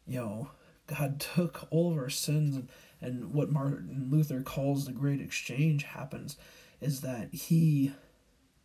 you 0.07 0.21
know, 0.21 0.51
God 0.87 1.21
took 1.21 1.67
all 1.71 1.93
of 1.93 1.99
our 1.99 2.11
sins 2.11 2.57
and, 2.57 2.69
and 3.01 3.33
what 3.33 3.51
Martin 3.51 4.09
Luther 4.11 4.43
calls 4.43 4.85
the 4.85 4.93
great 4.93 5.21
exchange 5.21 5.85
happens 5.85 6.37
is 6.81 7.01
that 7.01 7.33
he 7.33 7.93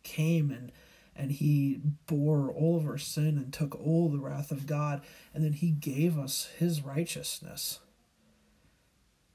came 0.06 0.50
and 0.50 0.72
and 1.18 1.32
he 1.32 1.80
bore 2.06 2.50
all 2.52 2.76
of 2.76 2.86
our 2.86 2.98
sin 2.98 3.38
and 3.38 3.52
took 3.52 3.74
all 3.74 4.08
the 4.08 4.18
wrath 4.18 4.50
of 4.50 4.66
God 4.66 5.02
and 5.34 5.42
then 5.42 5.54
he 5.54 5.70
gave 5.70 6.18
us 6.18 6.48
his 6.58 6.82
righteousness. 6.82 7.80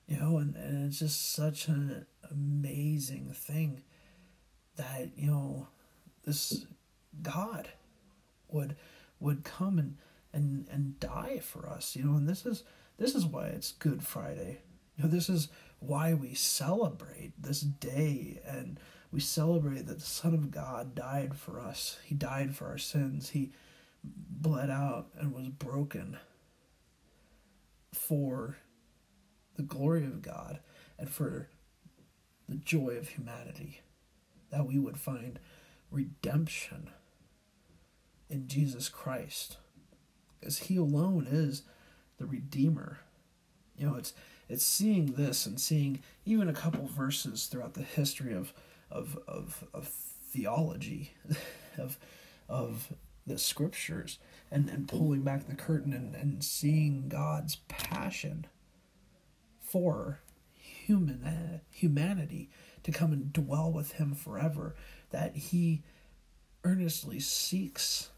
You 0.08 0.18
know, 0.20 0.38
and, 0.38 0.56
and 0.56 0.88
it's 0.88 1.00
just 1.00 1.34
such 1.34 1.68
an 1.68 2.06
amazing 2.30 3.34
thing 3.34 3.84
that, 4.76 5.12
you 5.16 5.32
know, 5.32 5.68
this 6.24 6.66
God 7.22 7.70
would 8.50 8.76
would 9.20 9.44
come 9.44 9.80
and 9.80 9.98
and 10.34 10.68
and 10.70 11.00
die 11.00 11.40
for 11.40 11.68
us, 11.68 11.96
you 11.96 12.04
know, 12.04 12.16
and 12.16 12.28
this 12.28 12.46
is 12.46 12.64
this 12.98 13.16
is 13.16 13.26
why 13.26 13.48
it's 13.48 13.72
Good 13.72 14.04
Friday. 14.04 14.62
You 14.98 15.06
know, 15.06 15.10
this 15.10 15.30
is 15.30 15.48
why 15.80 16.14
we 16.14 16.36
celebrate 16.36 17.34
this 17.42 17.62
day 17.62 18.40
and 18.46 18.80
we 19.12 19.19
celebrate 19.19 19.88
that 19.88 20.00
the 20.00 20.06
Son 20.06 20.34
of 20.34 20.52
God 20.52 20.95
died 20.95 21.36
for 21.36 21.60
us. 21.60 22.00
He 22.06 22.15
died 22.15 22.56
for 22.56 22.67
our 22.67 22.78
sins. 22.78 23.32
He 23.32 23.52
bled 24.04 24.69
out 24.69 25.08
and 25.19 25.34
was 25.34 25.50
broken 25.50 26.17
for 27.93 28.58
the 29.56 29.63
glory 29.63 30.06
of 30.06 30.21
God 30.21 30.60
and 30.97 31.10
for 31.10 31.50
the 32.47 32.56
joy 32.56 32.91
of 32.91 33.10
humanity. 33.10 33.82
That 34.50 34.65
we 34.65 34.80
would 34.80 34.97
find 34.97 35.39
redemption 35.91 36.89
in 38.30 38.47
Jesus 38.47 38.88
Christ. 38.88 39.58
Because 40.39 40.60
He 40.60 40.78
alone 40.78 41.28
is 41.30 41.63
the 42.17 42.26
Redeemer. 42.26 43.00
You 43.78 43.88
know, 43.88 43.95
it's 43.95 44.13
it's 44.47 44.65
seeing 44.65 45.13
this 45.13 45.45
and 45.45 45.60
seeing 45.60 46.02
even 46.26 46.50
a 46.50 46.54
couple 46.54 46.86
verses 46.86 47.45
throughout 47.45 47.74
the 47.74 47.84
history 47.84 48.34
of 48.34 48.54
of 48.91 49.17
of, 49.27 49.63
of 49.73 49.88
theology, 49.88 51.13
of 51.77 51.97
of 52.49 52.93
the 53.25 53.38
scriptures, 53.38 54.19
and, 54.51 54.69
and 54.69 54.88
pulling 54.88 55.21
back 55.21 55.47
the 55.47 55.56
curtain 55.56 55.93
and, 55.93 56.15
and 56.15 56.43
seeing 56.43 57.08
God's 57.08 57.58
passion 57.67 58.47
for 59.62 60.21
human 60.56 61.23
uh, 61.23 61.60
humanity 61.69 62.49
to 62.84 62.91
come 62.91 63.13
and 63.13 63.32
dwell 63.32 63.71
with 63.71 63.93
him 63.93 64.13
forever 64.13 64.75
that 65.12 65.36
he 65.36 65.84
earnestly 66.63 67.19
seeks 67.19 68.10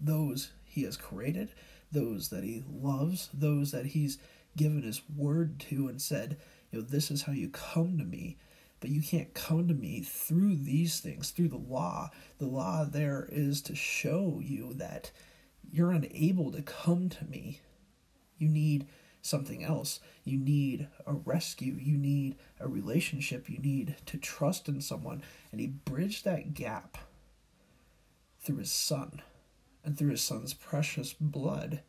those 0.00 0.52
he 0.64 0.82
has 0.82 0.96
created 0.96 1.50
those 1.90 2.28
that 2.28 2.44
he 2.44 2.62
loves 2.70 3.30
those 3.32 3.70
that 3.70 3.86
he's 3.86 4.18
given 4.56 4.82
his 4.82 5.00
word 5.16 5.58
to 5.58 5.88
and 5.88 6.00
said 6.00 6.36
you 6.70 6.78
know 6.78 6.84
this 6.84 7.10
is 7.10 7.22
how 7.22 7.32
you 7.32 7.48
come 7.48 7.96
to 7.98 8.04
me 8.04 8.36
but 8.80 8.90
you 8.90 9.02
can't 9.02 9.34
come 9.34 9.68
to 9.68 9.74
me 9.74 10.02
through 10.02 10.56
these 10.56 11.00
things, 11.00 11.30
through 11.30 11.48
the 11.48 11.56
law. 11.56 12.10
The 12.38 12.46
law 12.46 12.84
there 12.84 13.28
is 13.30 13.62
to 13.62 13.74
show 13.74 14.40
you 14.42 14.74
that 14.74 15.10
you're 15.70 15.92
unable 15.92 16.52
to 16.52 16.62
come 16.62 17.08
to 17.08 17.24
me. 17.24 17.60
You 18.38 18.48
need 18.48 18.86
something 19.22 19.64
else. 19.64 20.00
You 20.24 20.38
need 20.38 20.88
a 21.06 21.14
rescue. 21.14 21.76
You 21.80 21.96
need 21.96 22.36
a 22.60 22.68
relationship. 22.68 23.48
You 23.48 23.58
need 23.58 23.96
to 24.06 24.18
trust 24.18 24.68
in 24.68 24.80
someone. 24.80 25.22
And 25.50 25.60
he 25.60 25.66
bridged 25.66 26.24
that 26.24 26.54
gap 26.54 26.98
through 28.40 28.58
his 28.58 28.70
son 28.70 29.22
and 29.84 29.98
through 29.98 30.10
his 30.10 30.22
son's 30.22 30.54
precious 30.54 31.12
blood 31.12 31.82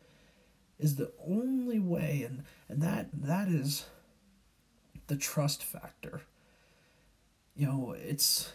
is 0.79 0.95
the 0.95 1.11
only 1.27 1.79
way 1.79 2.23
and 2.27 2.43
and 2.69 2.81
that 2.81 3.09
that 3.11 3.47
is 3.47 3.87
the 5.07 5.15
trust 5.15 5.63
factor 5.63 6.21
you 7.57 7.67
know 7.67 7.95
it's 7.97 8.53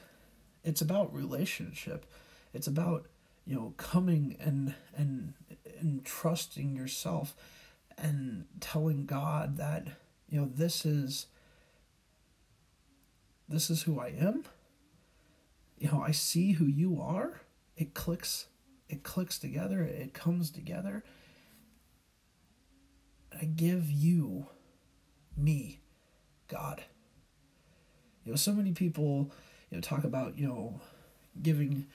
it's 0.64 0.80
about 0.80 1.14
relationship 1.14 2.06
it's 2.54 2.66
about 2.66 3.06
you 3.44 3.54
know 3.54 3.74
coming 3.76 4.36
and 4.40 4.74
and 4.96 5.34
and 5.80 6.04
trusting 6.04 6.76
yourself 6.76 7.34
and 7.98 8.46
telling 8.60 9.04
god 9.04 9.56
that 9.58 9.86
you 10.28 10.40
know 10.40 10.48
this 10.54 10.86
is 10.86 11.26
this 13.48 13.68
is 13.68 13.82
who 13.82 14.00
i 14.00 14.08
am 14.08 14.44
you 15.82 15.90
know, 15.90 16.00
I 16.00 16.12
see 16.12 16.52
who 16.52 16.66
you 16.66 17.00
are. 17.02 17.40
It 17.76 17.92
clicks 17.92 18.46
it 18.88 19.02
clicks 19.02 19.36
together, 19.36 19.82
it 19.82 20.14
comes 20.14 20.52
together. 20.52 21.02
I 23.36 23.46
give 23.46 23.90
you 23.90 24.46
me, 25.36 25.80
God. 26.46 26.84
You 28.24 28.32
know, 28.32 28.36
so 28.36 28.52
many 28.52 28.72
people, 28.72 29.30
you 29.70 29.76
know, 29.76 29.80
talk 29.80 30.04
about, 30.04 30.38
you 30.38 30.46
know, 30.46 30.80
giving 31.40 31.86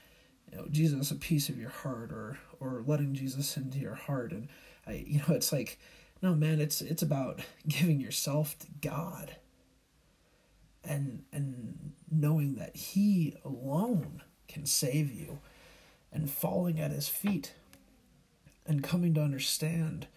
you 0.51 0.57
know 0.57 0.67
Jesus 0.71 1.11
a 1.11 1.15
piece 1.15 1.49
of 1.49 1.59
your 1.59 1.69
heart 1.69 2.11
or 2.11 2.37
or 2.59 2.83
letting 2.85 3.13
Jesus 3.13 3.57
into 3.57 3.79
your 3.79 3.95
heart. 3.95 4.31
And 4.31 4.47
I 4.85 5.03
you 5.07 5.19
know 5.19 5.35
it's 5.35 5.51
like 5.51 5.79
no 6.21 6.33
man 6.33 6.59
it's 6.59 6.81
it's 6.81 7.01
about 7.01 7.41
giving 7.67 7.99
yourself 7.99 8.57
to 8.59 8.67
God 8.81 9.35
and 10.83 11.23
and 11.31 11.93
knowing 12.09 12.55
that 12.55 12.75
he 12.75 13.35
alone 13.43 14.21
can 14.47 14.65
save 14.65 15.11
you 15.11 15.39
and 16.11 16.29
falling 16.29 16.79
at 16.79 16.91
his 16.91 17.09
feet 17.09 17.53
and 18.65 18.83
coming 18.83 19.13
to 19.13 19.21
understand 19.21 20.07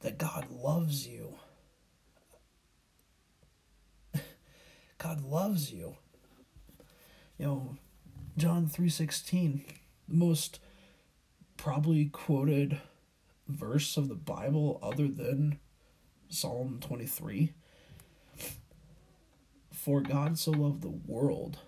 that 0.00 0.18
God 0.18 0.46
loves 0.50 1.06
you 1.06 1.34
God 5.02 5.22
loves 5.22 5.72
you 5.72 5.96
you 7.38 7.46
know 7.46 7.76
John 8.36 8.66
3:16, 8.68 9.64
the 10.08 10.14
most 10.14 10.60
probably 11.56 12.06
quoted 12.06 12.80
verse 13.48 13.96
of 13.96 14.08
the 14.08 14.14
Bible 14.14 14.78
other 14.82 15.08
than 15.08 15.58
Psalm 16.28 16.78
23. 16.80 17.52
For 19.72 20.00
God 20.00 20.38
so 20.38 20.52
loved 20.52 20.82
the 20.82 20.88
world 20.88 21.58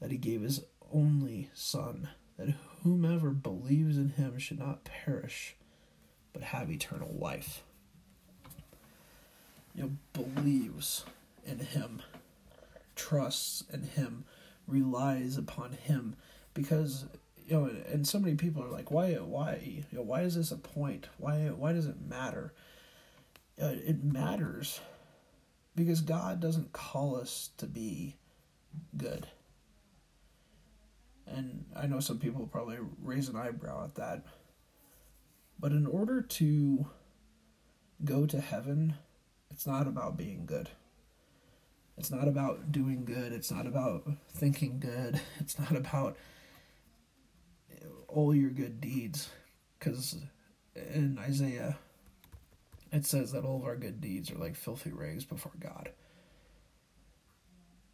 that 0.00 0.10
he 0.10 0.16
gave 0.16 0.40
his 0.40 0.64
only 0.90 1.50
son 1.54 2.08
that 2.36 2.54
whomever 2.82 3.30
believes 3.30 3.96
in 3.96 4.10
him 4.10 4.38
should 4.38 4.58
not 4.58 4.84
perish 4.84 5.54
but 6.32 6.42
have 6.42 6.70
eternal 6.70 7.14
life. 7.14 7.62
You 9.74 9.82
know, 9.82 9.90
believes 10.12 11.04
in 11.44 11.58
him, 11.60 12.02
trusts 13.14 13.62
in 13.72 13.82
him, 13.82 14.24
relies 14.66 15.36
upon 15.36 15.72
him. 15.72 16.16
Because 16.52 17.06
you 17.46 17.56
know 17.56 17.70
and 17.92 18.06
so 18.06 18.18
many 18.18 18.34
people 18.34 18.62
are 18.62 18.70
like 18.70 18.90
why 18.90 19.12
why 19.14 19.60
you 19.64 19.84
know 19.92 20.02
why 20.02 20.22
is 20.22 20.34
this 20.34 20.50
a 20.50 20.56
point? 20.56 21.08
Why 21.18 21.50
why 21.56 21.72
does 21.72 21.86
it 21.86 22.00
matter? 22.00 22.52
Uh, 23.60 23.74
it 23.86 24.02
matters 24.02 24.80
because 25.76 26.00
god 26.00 26.40
doesn't 26.40 26.72
call 26.72 27.16
us 27.16 27.50
to 27.58 27.66
be 27.66 28.16
good. 28.96 29.26
And 31.26 31.64
i 31.76 31.86
know 31.86 32.00
some 32.00 32.18
people 32.18 32.46
probably 32.46 32.78
raise 33.02 33.28
an 33.28 33.36
eyebrow 33.36 33.84
at 33.84 33.94
that. 33.96 34.24
But 35.58 35.72
in 35.72 35.86
order 35.86 36.20
to 36.20 36.86
go 38.04 38.26
to 38.26 38.40
heaven 38.40 38.94
it's 39.50 39.66
not 39.66 39.86
about 39.86 40.16
being 40.16 40.46
good 40.46 40.68
it's 41.96 42.10
not 42.10 42.26
about 42.26 42.72
doing 42.72 43.04
good. 43.04 43.32
It's 43.32 43.50
not 43.50 43.66
about 43.66 44.08
thinking 44.32 44.80
good. 44.80 45.20
It's 45.38 45.58
not 45.58 45.76
about 45.76 46.16
all 48.08 48.34
your 48.34 48.50
good 48.50 48.80
deeds. 48.80 49.28
Because 49.78 50.16
in 50.74 51.18
Isaiah, 51.18 51.76
it 52.92 53.06
says 53.06 53.32
that 53.32 53.44
all 53.44 53.58
of 53.58 53.64
our 53.64 53.76
good 53.76 54.00
deeds 54.00 54.30
are 54.30 54.38
like 54.38 54.56
filthy 54.56 54.90
rags 54.90 55.24
before 55.24 55.52
God. 55.58 55.90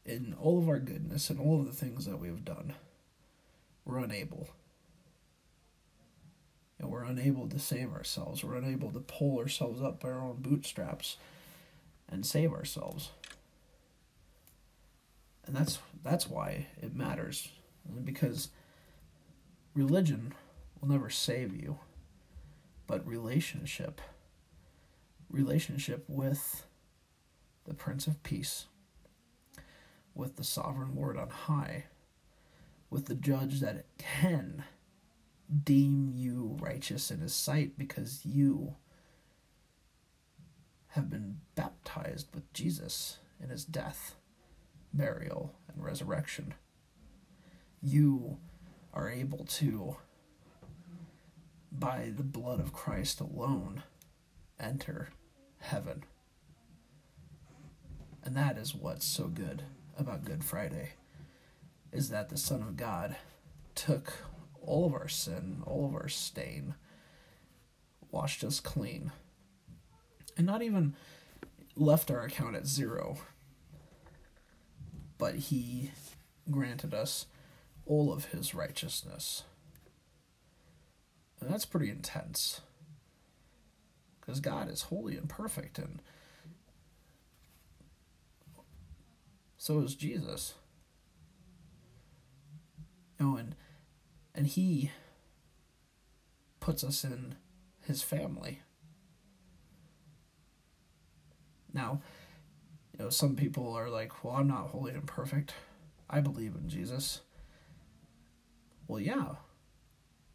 In 0.07 0.35
all 0.41 0.59
of 0.59 0.69
our 0.69 0.79
goodness 0.79 1.31
and 1.31 1.39
all 1.39 1.61
of 1.61 1.67
the 1.67 1.73
things 1.73 2.07
that 2.07 2.19
we 2.19 2.29
have 2.29 2.45
done, 2.45 2.75
we're 3.85 3.99
unable. 3.99 4.49
And 6.79 6.91
we're 6.91 7.05
unable 7.05 7.49
to 7.49 7.59
save 7.59 7.93
ourselves. 7.93 8.43
We're 8.43 8.57
unable 8.57 8.91
to 8.93 9.01
pull 9.01 9.39
ourselves 9.39 9.83
up 9.83 10.01
by 10.01 10.09
our 10.09 10.23
own 10.23 10.37
bootstraps 10.41 11.19
and 12.09 12.25
save 12.25 12.53
ourselves 12.53 13.11
and 15.47 15.57
that's 15.57 15.79
that's 16.03 16.29
why 16.29 16.67
it 16.81 16.95
matters 16.95 17.51
because 18.05 18.51
religion 19.75 20.33
will 20.81 20.89
never 20.89 21.11
save 21.11 21.55
you 21.55 21.79
but 22.87 23.07
relationship 23.07 24.01
relationship 25.29 26.05
with 26.09 26.67
the 27.65 27.75
prince 27.75 28.07
of 28.07 28.23
peace 28.23 28.67
with 30.15 30.37
the 30.37 30.45
sovereign 30.45 30.95
lord 30.95 31.17
on 31.17 31.31
high 31.31 31.85
with 32.91 33.07
the 33.07 33.15
judge 33.15 33.61
that 33.61 33.85
can 33.99 34.65
deem 35.65 36.11
you 36.13 36.57
righteous 36.61 37.11
in 37.11 37.21
his 37.21 37.35
sight 37.35 37.79
because 37.79 38.21
you 38.25 38.75
have 40.89 41.09
been 41.09 41.39
baptized 41.55 42.29
with 42.35 42.53
Jesus 42.53 43.19
in 43.43 43.49
his 43.49 43.65
death 43.65 44.17
burial, 44.93 45.55
and 45.69 45.85
resurrection. 45.85 46.55
You 47.83 48.39
are 48.93 49.09
able 49.09 49.45
to, 49.45 49.97
by 51.73 52.13
the 52.17 52.23
blood 52.23 52.61
of 52.61 52.73
Christ 52.73 53.21
alone, 53.21 53.83
enter 54.59 55.11
heaven. 55.59 56.05
And 58.23 58.37
that 58.37 58.59
is 58.59 58.75
what's 58.75 59.07
so 59.07 59.29
good 59.29 59.63
about 59.99 60.25
Good 60.25 60.45
Friday 60.45 60.91
is 61.93 62.11
that 62.11 62.29
the 62.29 62.37
Son 62.37 62.63
of 62.63 62.77
God 62.77 63.17
took 63.75 64.13
all 64.61 64.87
of 64.87 64.93
our 64.93 65.09
sin, 65.09 65.63
all 65.67 65.87
of 65.87 65.95
our 65.95 66.09
stain, 66.09 66.75
washed 68.11 68.45
us 68.45 68.61
clean, 68.61 69.11
and 70.37 70.47
not 70.47 70.63
even 70.63 70.95
left 71.77 72.11
our 72.11 72.23
account 72.23 72.57
at 72.57 72.67
zero 72.67 73.19
but 75.21 75.35
he 75.37 75.93
granted 76.51 76.95
us 76.95 77.27
all 77.87 78.13
of 78.13 78.27
his 78.27 78.55
righteousness. 78.55 79.45
And 81.41 81.51
that's 81.51 81.67
pretty 81.67 81.91
intense. 81.91 82.63
Because 84.21 84.41
God 84.41 84.71
is 84.71 84.83
holy 84.83 85.17
and 85.17 85.29
perfect, 85.29 85.79
and 85.79 86.01
so 89.57 89.81
is 89.81 89.95
Jesus. 89.95 90.55
You 93.19 93.27
know, 93.27 93.37
and 93.37 93.55
and 94.35 94.47
he 94.47 94.91
puts 96.61 96.85
us 96.85 97.03
in 97.03 97.35
his 97.87 98.03
family. 98.03 98.61
Now, 101.73 102.01
know, 103.01 103.11
some 103.11 103.37
people 103.37 103.73
are 103.73 103.89
like, 103.89 104.25
well, 104.25 104.35
I'm 104.35 104.49
not 104.49 104.69
holy 104.69 104.93
and 104.93 105.07
perfect. 105.07 105.55
I 106.09 106.21
believe 106.21 106.55
in 106.55 106.69
Jesus. 106.69 107.21
Well, 108.87 109.01
yeah, 109.01 109.37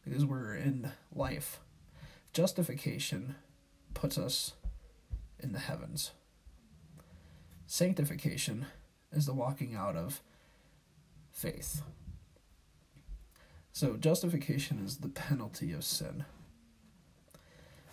because 0.04 0.26
we're 0.26 0.56
in 0.56 0.92
life. 1.14 1.60
Justification 2.34 3.36
puts 3.94 4.18
us 4.18 4.54
in 5.40 5.52
the 5.52 5.60
heavens. 5.60 6.12
Sanctification 7.68 8.66
is 9.12 9.26
the 9.26 9.34
walking 9.34 9.76
out 9.76 9.96
of 9.96 10.22
faith. 11.32 11.82
So, 13.74 13.98
justification 13.98 14.82
is 14.86 14.98
the 14.98 15.10
penalty 15.10 15.74
of 15.74 15.84
sin. 15.84 16.24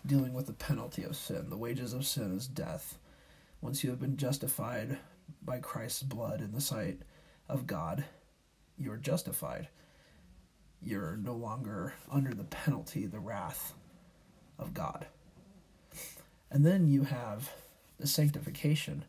Dealing 0.06 0.32
with 0.32 0.46
the 0.46 0.52
penalty 0.52 1.02
of 1.02 1.16
sin. 1.16 1.50
The 1.50 1.56
wages 1.56 1.92
of 1.92 2.06
sin 2.06 2.36
is 2.36 2.46
death. 2.46 2.98
Once 3.62 3.84
you 3.84 3.90
have 3.90 4.00
been 4.00 4.16
justified 4.16 4.98
by 5.40 5.60
Christ's 5.60 6.02
blood 6.02 6.40
in 6.40 6.50
the 6.50 6.60
sight 6.60 6.98
of 7.48 7.64
God, 7.64 8.04
you're 8.76 8.96
justified. 8.96 9.68
You're 10.82 11.16
no 11.16 11.34
longer 11.34 11.94
under 12.10 12.34
the 12.34 12.42
penalty, 12.42 13.06
the 13.06 13.20
wrath 13.20 13.74
of 14.58 14.74
God. 14.74 15.06
And 16.50 16.66
then 16.66 16.88
you 16.88 17.04
have 17.04 17.52
the 17.98 18.08
sanctification, 18.08 19.04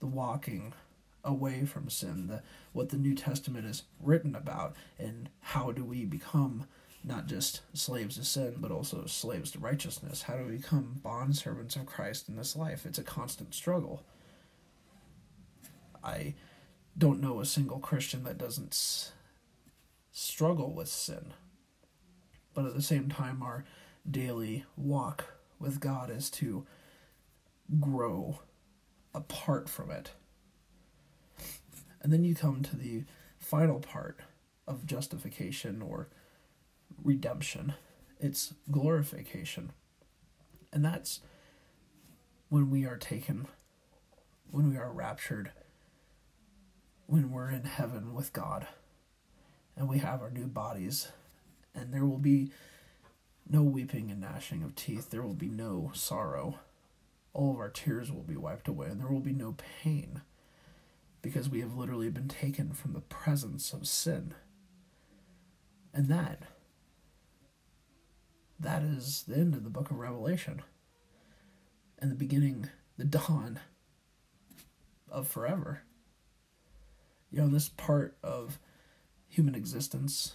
the 0.00 0.06
walking 0.06 0.74
away 1.22 1.64
from 1.64 1.88
sin, 1.88 2.26
the 2.26 2.42
what 2.72 2.88
the 2.88 2.96
New 2.96 3.14
Testament 3.14 3.66
is 3.66 3.84
written 4.02 4.34
about, 4.34 4.74
and 4.98 5.30
how 5.40 5.70
do 5.70 5.84
we 5.84 6.04
become 6.04 6.66
not 7.04 7.26
just 7.26 7.60
slaves 7.74 8.16
to 8.16 8.24
sin, 8.24 8.54
but 8.58 8.70
also 8.70 9.04
slaves 9.04 9.50
to 9.50 9.58
righteousness. 9.58 10.22
How 10.22 10.36
do 10.36 10.44
we 10.44 10.56
become 10.56 11.00
bond 11.02 11.36
servants 11.36 11.76
of 11.76 11.84
Christ 11.84 12.28
in 12.28 12.36
this 12.36 12.56
life? 12.56 12.86
It's 12.86 12.98
a 12.98 13.02
constant 13.02 13.54
struggle. 13.54 14.02
I 16.02 16.34
don't 16.96 17.20
know 17.20 17.40
a 17.40 17.44
single 17.44 17.78
Christian 17.78 18.24
that 18.24 18.38
doesn't 18.38 18.72
s- 18.72 19.12
struggle 20.12 20.72
with 20.72 20.88
sin. 20.88 21.34
But 22.54 22.66
at 22.66 22.74
the 22.74 22.82
same 22.82 23.10
time, 23.10 23.42
our 23.42 23.64
daily 24.10 24.64
walk 24.76 25.34
with 25.58 25.80
God 25.80 26.10
is 26.10 26.30
to 26.30 26.64
grow 27.80 28.40
apart 29.14 29.68
from 29.68 29.90
it. 29.90 30.12
And 32.00 32.12
then 32.12 32.24
you 32.24 32.34
come 32.34 32.62
to 32.62 32.76
the 32.76 33.04
final 33.38 33.80
part 33.80 34.20
of 34.66 34.86
justification 34.86 35.82
or 35.82 36.08
redemption, 37.02 37.74
it's 38.20 38.54
glorification. 38.70 39.72
And 40.72 40.84
that's 40.84 41.20
when 42.48 42.70
we 42.70 42.84
are 42.84 42.96
taken, 42.96 43.46
when 44.50 44.70
we 44.70 44.76
are 44.76 44.92
raptured, 44.92 45.52
when 47.06 47.30
we're 47.30 47.50
in 47.50 47.64
heaven 47.64 48.14
with 48.14 48.32
God, 48.32 48.66
and 49.76 49.88
we 49.88 49.98
have 49.98 50.22
our 50.22 50.30
new 50.30 50.46
bodies, 50.46 51.08
and 51.74 51.92
there 51.92 52.04
will 52.04 52.18
be 52.18 52.50
no 53.48 53.62
weeping 53.62 54.10
and 54.10 54.20
gnashing 54.20 54.62
of 54.62 54.74
teeth, 54.74 55.10
there 55.10 55.22
will 55.22 55.34
be 55.34 55.48
no 55.48 55.90
sorrow. 55.94 56.60
All 57.32 57.52
of 57.52 57.58
our 57.58 57.68
tears 57.68 58.12
will 58.12 58.22
be 58.22 58.36
wiped 58.36 58.68
away, 58.68 58.86
and 58.86 59.00
there 59.00 59.10
will 59.10 59.20
be 59.20 59.32
no 59.32 59.56
pain 59.82 60.22
because 61.20 61.48
we 61.48 61.60
have 61.60 61.74
literally 61.74 62.10
been 62.10 62.28
taken 62.28 62.72
from 62.72 62.92
the 62.92 63.00
presence 63.00 63.72
of 63.72 63.86
sin. 63.86 64.34
And 65.92 66.08
that 66.08 66.42
that 68.64 68.82
is 68.82 69.24
the 69.28 69.36
end 69.36 69.54
of 69.54 69.62
the 69.62 69.70
book 69.70 69.90
of 69.90 69.98
Revelation. 69.98 70.62
And 71.98 72.10
the 72.10 72.16
beginning, 72.16 72.70
the 72.96 73.04
dawn 73.04 73.60
of 75.10 75.28
forever. 75.28 75.82
You 77.30 77.42
know, 77.42 77.48
this 77.48 77.68
part 77.68 78.16
of 78.22 78.58
human 79.28 79.54
existence, 79.54 80.34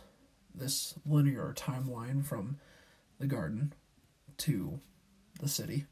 this 0.54 0.94
linear 1.06 1.54
timeline 1.58 2.24
from 2.24 2.58
the 3.20 3.28
garden 3.28 3.74
to 4.38 4.80
the 5.39 5.50
city, 5.50 5.86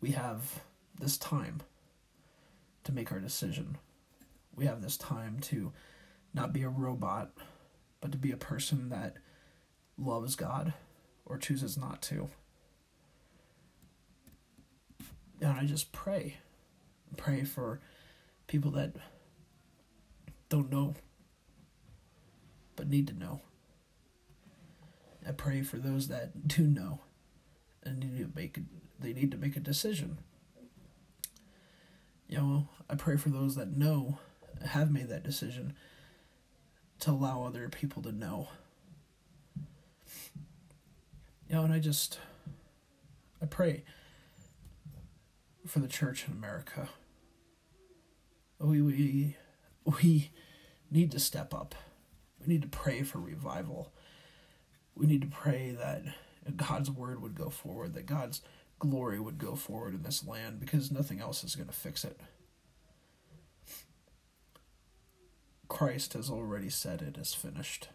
we 0.00 0.10
have 0.10 0.62
this 0.98 1.16
time 1.16 1.60
to 2.84 2.92
make 2.92 3.12
our 3.12 3.20
decision. 3.20 3.78
We 4.56 4.66
have 4.66 4.82
this 4.82 4.96
time 4.96 5.38
to 5.42 5.72
not 6.34 6.52
be 6.52 6.62
a 6.62 6.68
robot, 6.68 7.30
but 8.00 8.10
to 8.12 8.18
be 8.18 8.32
a 8.32 8.36
person 8.36 8.88
that 8.88 9.16
loves 10.04 10.36
God 10.36 10.74
or 11.24 11.38
chooses 11.38 11.76
not 11.76 12.02
to. 12.02 12.28
And 15.40 15.58
I 15.58 15.64
just 15.64 15.92
pray. 15.92 16.38
Pray 17.16 17.44
for 17.44 17.80
people 18.46 18.70
that 18.72 18.94
don't 20.48 20.70
know 20.70 20.94
but 22.76 22.88
need 22.88 23.06
to 23.08 23.14
know. 23.14 23.40
I 25.26 25.32
pray 25.32 25.62
for 25.62 25.76
those 25.76 26.08
that 26.08 26.48
do 26.48 26.66
know 26.66 27.00
and 27.84 28.00
need 28.00 28.18
to 28.18 28.30
make 28.34 28.58
they 28.98 29.12
need 29.12 29.30
to 29.30 29.36
make 29.36 29.56
a 29.56 29.60
decision. 29.60 30.18
You 32.28 32.38
know, 32.38 32.68
I 32.88 32.94
pray 32.94 33.16
for 33.16 33.28
those 33.28 33.56
that 33.56 33.76
know 33.76 34.18
have 34.64 34.90
made 34.90 35.08
that 35.08 35.24
decision 35.24 35.74
to 37.00 37.10
allow 37.10 37.44
other 37.44 37.68
people 37.68 38.02
to 38.02 38.12
know 38.12 38.48
know, 41.52 41.64
and 41.64 41.72
I 41.72 41.78
just, 41.78 42.18
I 43.42 43.46
pray 43.46 43.84
for 45.66 45.80
the 45.80 45.88
church 45.88 46.26
in 46.26 46.32
America. 46.32 46.88
We, 48.58 48.80
we, 48.80 49.36
we 49.84 50.30
need 50.90 51.10
to 51.12 51.20
step 51.20 51.52
up. 51.52 51.74
We 52.40 52.52
need 52.52 52.62
to 52.62 52.68
pray 52.68 53.02
for 53.02 53.18
revival. 53.18 53.92
We 54.94 55.06
need 55.06 55.20
to 55.22 55.28
pray 55.28 55.76
that 55.78 56.04
God's 56.56 56.90
word 56.90 57.20
would 57.20 57.34
go 57.34 57.50
forward, 57.50 57.94
that 57.94 58.06
God's 58.06 58.40
glory 58.78 59.20
would 59.20 59.38
go 59.38 59.54
forward 59.54 59.94
in 59.94 60.02
this 60.02 60.26
land 60.26 60.58
because 60.58 60.90
nothing 60.90 61.20
else 61.20 61.44
is 61.44 61.54
going 61.54 61.68
to 61.68 61.74
fix 61.74 62.04
it. 62.04 62.18
Christ 65.68 66.14
has 66.14 66.30
already 66.30 66.68
said 66.68 67.02
it 67.02 67.16
is 67.16 67.34
finished. 67.34 67.88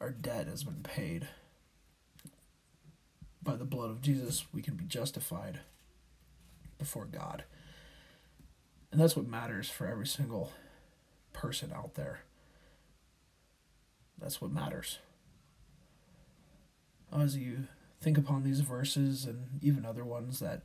Our 0.00 0.10
debt 0.10 0.46
has 0.48 0.64
been 0.64 0.82
paid 0.82 1.28
by 3.42 3.56
the 3.56 3.64
blood 3.64 3.90
of 3.90 4.02
Jesus, 4.02 4.46
we 4.52 4.62
can 4.62 4.74
be 4.74 4.84
justified 4.84 5.60
before 6.78 7.04
God. 7.04 7.44
And 8.90 9.00
that's 9.00 9.16
what 9.16 9.26
matters 9.26 9.68
for 9.68 9.86
every 9.86 10.06
single 10.06 10.52
person 11.32 11.72
out 11.74 11.94
there. 11.94 12.20
That's 14.18 14.40
what 14.40 14.52
matters. 14.52 14.98
As 17.12 17.36
you 17.36 17.66
think 18.00 18.18
upon 18.18 18.42
these 18.42 18.60
verses 18.60 19.24
and 19.24 19.60
even 19.60 19.84
other 19.84 20.04
ones 20.04 20.40
that 20.40 20.62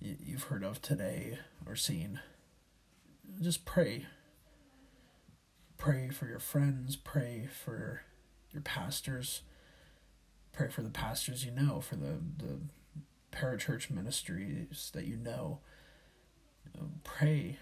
you've 0.00 0.44
heard 0.44 0.64
of 0.64 0.82
today 0.82 1.38
or 1.66 1.76
seen, 1.76 2.20
just 3.40 3.64
pray. 3.64 4.06
Pray 5.76 6.08
for 6.10 6.26
your 6.26 6.38
friends, 6.38 6.96
pray 6.96 7.48
for 7.64 8.02
your 8.52 8.62
pastors 8.62 9.42
Pray 10.52 10.68
for 10.68 10.82
the 10.82 10.90
pastors 10.90 11.44
you 11.44 11.52
know, 11.52 11.80
for 11.80 11.96
the, 11.96 12.18
the 12.38 12.58
parachurch 13.32 13.90
ministries 13.90 14.90
that 14.94 15.06
you 15.06 15.16
know. 15.16 15.60
Pray. 17.04 17.58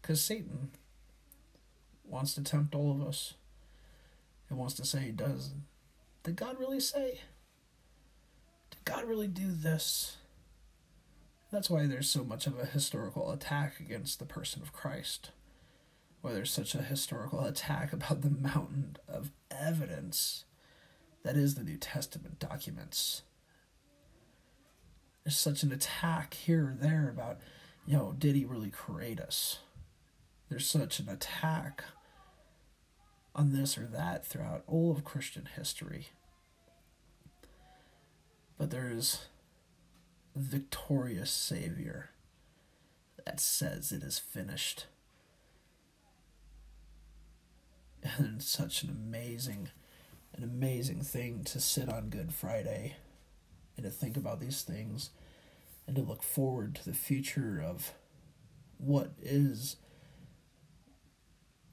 Because 0.00 0.22
Satan 0.22 0.70
wants 2.04 2.34
to 2.34 2.42
tempt 2.42 2.74
all 2.74 2.90
of 2.90 3.06
us. 3.06 3.34
He 4.48 4.54
wants 4.54 4.74
to 4.74 4.84
say, 4.84 5.10
does 5.10 5.52
did 6.22 6.36
God 6.36 6.58
really 6.58 6.80
say? 6.80 7.20
Did 8.70 8.84
God 8.84 9.04
really 9.04 9.28
do 9.28 9.50
this? 9.50 10.16
That's 11.50 11.70
why 11.70 11.86
there's 11.86 12.08
so 12.08 12.24
much 12.24 12.46
of 12.46 12.58
a 12.58 12.66
historical 12.66 13.30
attack 13.30 13.80
against 13.80 14.18
the 14.18 14.24
person 14.26 14.62
of 14.62 14.72
Christ. 14.72 15.30
Why 16.20 16.32
there's 16.32 16.52
such 16.52 16.74
a 16.74 16.82
historical 16.82 17.44
attack 17.44 17.92
about 17.92 18.20
the 18.20 18.30
mountain 18.30 18.96
of 19.08 19.30
evidence 19.50 20.44
that 21.22 21.36
is 21.36 21.54
the 21.54 21.64
New 21.64 21.76
Testament 21.76 22.38
documents. 22.38 23.22
There's 25.24 25.36
such 25.36 25.62
an 25.62 25.72
attack 25.72 26.34
here 26.34 26.68
or 26.68 26.76
there 26.80 27.08
about, 27.08 27.38
you 27.86 27.96
know, 27.96 28.14
did 28.18 28.36
he 28.36 28.44
really 28.44 28.70
create 28.70 29.20
us? 29.20 29.58
There's 30.48 30.66
such 30.66 30.98
an 30.98 31.08
attack 31.08 31.84
on 33.34 33.52
this 33.52 33.78
or 33.78 33.86
that 33.86 34.26
throughout 34.26 34.64
all 34.66 34.90
of 34.90 35.04
Christian 35.04 35.48
history. 35.56 36.08
But 38.58 38.70
there 38.70 38.90
is 38.90 39.26
a 40.34 40.40
victorious 40.40 41.30
Savior 41.30 42.10
that 43.24 43.40
says 43.40 43.92
it 43.92 44.02
is 44.02 44.18
finished. 44.18 44.86
And 48.16 48.42
such 48.42 48.82
an 48.82 48.88
amazing 48.88 49.68
an 50.34 50.44
amazing 50.44 51.02
thing 51.02 51.44
to 51.44 51.60
sit 51.60 51.88
on 51.88 52.08
Good 52.08 52.32
Friday 52.32 52.96
and 53.76 53.84
to 53.84 53.90
think 53.90 54.16
about 54.16 54.40
these 54.40 54.62
things 54.62 55.10
and 55.86 55.96
to 55.96 56.02
look 56.02 56.22
forward 56.22 56.74
to 56.76 56.84
the 56.84 56.94
future 56.96 57.62
of 57.64 57.92
what 58.78 59.12
is 59.20 59.76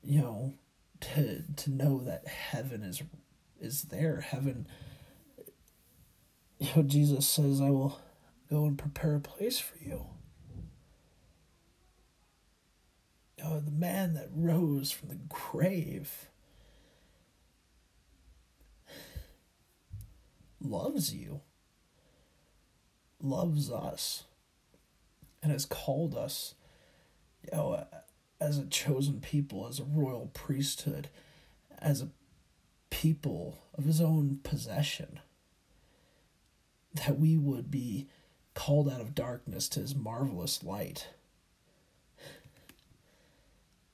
you 0.03 0.21
know 0.21 0.53
to 0.99 1.43
to 1.55 1.69
know 1.69 1.99
that 1.99 2.27
heaven 2.27 2.83
is 2.83 3.01
is 3.59 3.83
there. 3.83 4.21
Heaven 4.21 4.67
you 6.59 6.69
know 6.75 6.83
Jesus 6.83 7.27
says 7.27 7.61
I 7.61 7.69
will 7.69 7.99
go 8.49 8.65
and 8.65 8.77
prepare 8.77 9.15
a 9.15 9.19
place 9.19 9.59
for 9.59 9.77
you. 9.77 10.05
Know, 13.39 13.59
the 13.59 13.71
man 13.71 14.15
that 14.15 14.29
rose 14.33 14.91
from 14.91 15.09
the 15.09 15.19
grave 15.29 16.29
loves 20.61 21.13
you, 21.13 21.41
loves 23.21 23.71
us, 23.71 24.23
and 25.41 25.51
has 25.51 25.65
called 25.65 26.15
us, 26.15 26.55
you 27.43 27.55
know, 27.55 27.85
as 28.39 28.57
a 28.57 28.65
chosen 28.65 29.19
people, 29.19 29.67
as 29.67 29.79
a 29.79 29.83
royal 29.83 30.29
priesthood, 30.33 31.09
as 31.79 32.01
a 32.01 32.09
people 32.89 33.59
of 33.77 33.85
his 33.85 34.01
own 34.01 34.39
possession, 34.43 35.19
that 36.93 37.19
we 37.19 37.37
would 37.37 37.69
be 37.69 38.07
called 38.53 38.89
out 38.89 39.01
of 39.01 39.13
darkness 39.13 39.69
to 39.69 39.79
his 39.79 39.95
marvelous 39.95 40.63
light. 40.63 41.09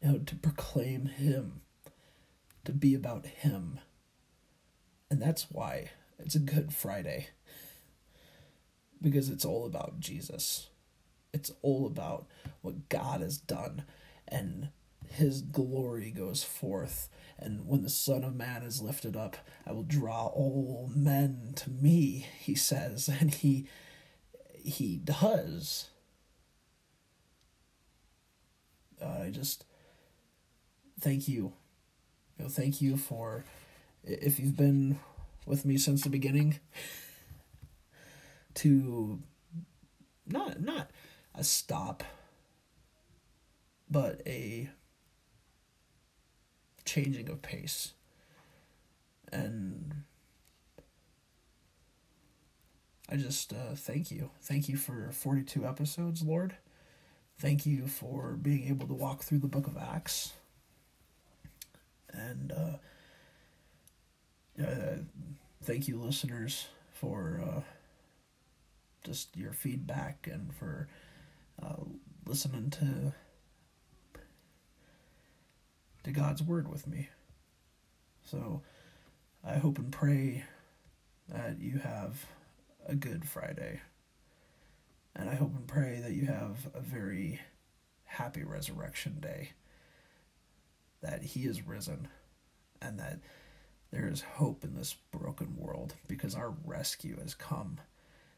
You 0.02 0.12
know, 0.12 0.17
to 0.19 0.36
proclaim 0.36 1.06
him, 1.06 1.62
to 2.65 2.73
be 2.73 2.93
about 2.93 3.26
him. 3.26 3.80
And 5.10 5.21
that's 5.21 5.47
why 5.49 5.91
it's 6.19 6.36
a 6.36 6.39
Good 6.39 6.73
Friday 6.73 7.28
because 9.02 9.30
it's 9.30 9.45
all 9.45 9.65
about 9.65 9.99
Jesus. 9.99 10.69
It's 11.34 11.52
all 11.62 11.86
about 11.86 12.28
what 12.62 12.89
God 12.89 13.21
has 13.21 13.38
done 13.38 13.84
and 14.28 14.69
his 15.10 15.41
glory 15.41 16.12
goes 16.12 16.43
forth. 16.43 17.10
And 17.38 17.67
when 17.67 17.84
the 17.84 17.89
Son 17.89 18.23
of 18.23 18.36
Man 18.36 18.63
is 18.63 18.82
lifted 18.82 19.15
up, 19.15 19.38
I 19.65 19.71
will 19.71 19.84
draw 19.84 20.28
all 20.28 20.91
men 20.95 21.54
to 21.58 21.69
me, 21.69 22.28
he 22.39 22.56
says, 22.56 23.10
and 23.19 23.34
he 23.34 23.67
he 24.63 24.97
does. 24.97 25.89
Uh, 29.02 29.23
I 29.26 29.30
just 29.30 29.65
thank 30.99 31.28
you. 31.28 31.54
You 32.38 32.45
know, 32.45 32.49
thank 32.49 32.82
you 32.82 32.97
for 32.97 33.43
if 34.04 34.39
you've 34.39 34.56
been 34.56 34.99
with 35.45 35.65
me 35.65 35.77
since 35.77 36.03
the 36.03 36.10
beginning 36.10 36.60
to 38.56 39.19
not 40.25 40.62
not 40.62 40.91
a 41.36 41.43
stop 41.43 42.03
but 43.89 44.21
a 44.25 44.69
changing 46.86 47.29
of 47.29 47.41
pace 47.41 47.93
and 49.32 50.03
I 53.10 53.15
just 53.15 53.53
uh, 53.53 53.75
thank 53.75 54.10
you. 54.12 54.32
Thank 54.41 54.67
you 54.69 54.77
for 54.77 55.10
42 55.12 55.65
episodes, 55.67 56.23
Lord. 56.23 56.56
Thank 57.38 57.65
you 57.65 57.88
for 57.88 58.32
being 58.34 58.67
able 58.69 58.88
to 58.88 58.93
walk 58.93 59.23
through 59.23 59.39
the 59.39 59.47
book 59.47 59.67
of 59.67 59.77
Acts. 59.77 60.34
And 62.12 62.51
uh, 62.51 62.77
uh, 64.63 64.97
thank 65.63 65.88
you, 65.88 65.97
listeners, 65.97 66.67
for 66.91 67.41
uh, 67.41 67.62
just 69.04 69.36
your 69.36 69.54
feedback 69.54 70.28
and 70.30 70.54
for 70.54 70.89
uh, 71.62 71.84
listening 72.26 72.69
to 72.69 73.13
to 76.04 76.12
God's 76.12 76.43
word 76.43 76.67
with 76.67 76.86
me. 76.86 77.08
So 78.26 78.62
I 79.45 79.54
hope 79.54 79.78
and 79.78 79.89
pray 79.89 80.43
that 81.30 81.60
you 81.62 81.78
have 81.78 82.26
a 82.86 82.95
good 82.95 83.26
Friday. 83.26 83.80
And 85.15 85.30
I 85.30 85.36
hope 85.36 85.56
and 85.56 85.65
pray 85.65 86.02
that 86.04 86.12
you 86.12 86.26
have 86.26 86.69
a 86.73 86.82
very 86.82 87.39
happy 88.04 88.43
resurrection 88.43 89.19
day. 89.21 89.52
That 91.02 91.23
he 91.23 91.41
is 91.41 91.65
risen 91.65 92.10
and 92.82 92.99
that 92.99 93.19
there 93.93 94.10
is 94.10 94.21
hope 94.21 94.63
in 94.63 94.73
this 94.73 94.95
broken 95.12 95.56
world 95.56 95.93
because 96.08 96.34
our 96.34 96.51
rescue 96.65 97.15
has 97.21 97.36
come 97.36 97.77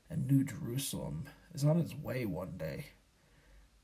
and 0.10 0.28
New 0.30 0.44
Jerusalem 0.44 1.28
is 1.54 1.64
on 1.64 1.80
its 1.80 1.96
way 1.96 2.26
one 2.26 2.58
day. 2.58 2.88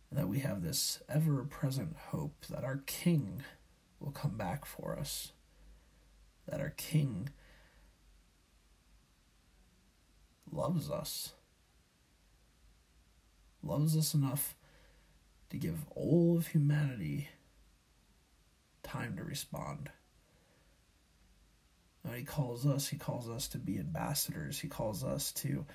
And 0.09 0.19
that 0.19 0.27
we 0.27 0.39
have 0.39 0.61
this 0.61 1.01
ever 1.07 1.45
present 1.45 1.95
hope 2.09 2.45
that 2.49 2.65
our 2.65 2.81
King 2.87 3.43
will 4.01 4.11
come 4.11 4.35
back 4.35 4.65
for 4.65 4.99
us. 4.99 5.31
That 6.45 6.59
our 6.59 6.71
King 6.71 7.29
loves 10.51 10.91
us. 10.91 11.31
Loves 13.63 13.95
us 13.95 14.13
enough 14.13 14.55
to 15.49 15.57
give 15.57 15.85
all 15.95 16.35
of 16.37 16.47
humanity 16.47 17.29
time 18.83 19.15
to 19.15 19.23
respond. 19.23 19.89
He 22.15 22.23
calls 22.23 22.65
us, 22.65 22.87
he 22.87 22.97
calls 22.97 23.29
us 23.29 23.47
to 23.49 23.57
be 23.57 23.77
ambassadors. 23.77 24.59
He 24.59 24.67
calls 24.67 25.03
us 25.03 25.31
to 25.33 25.65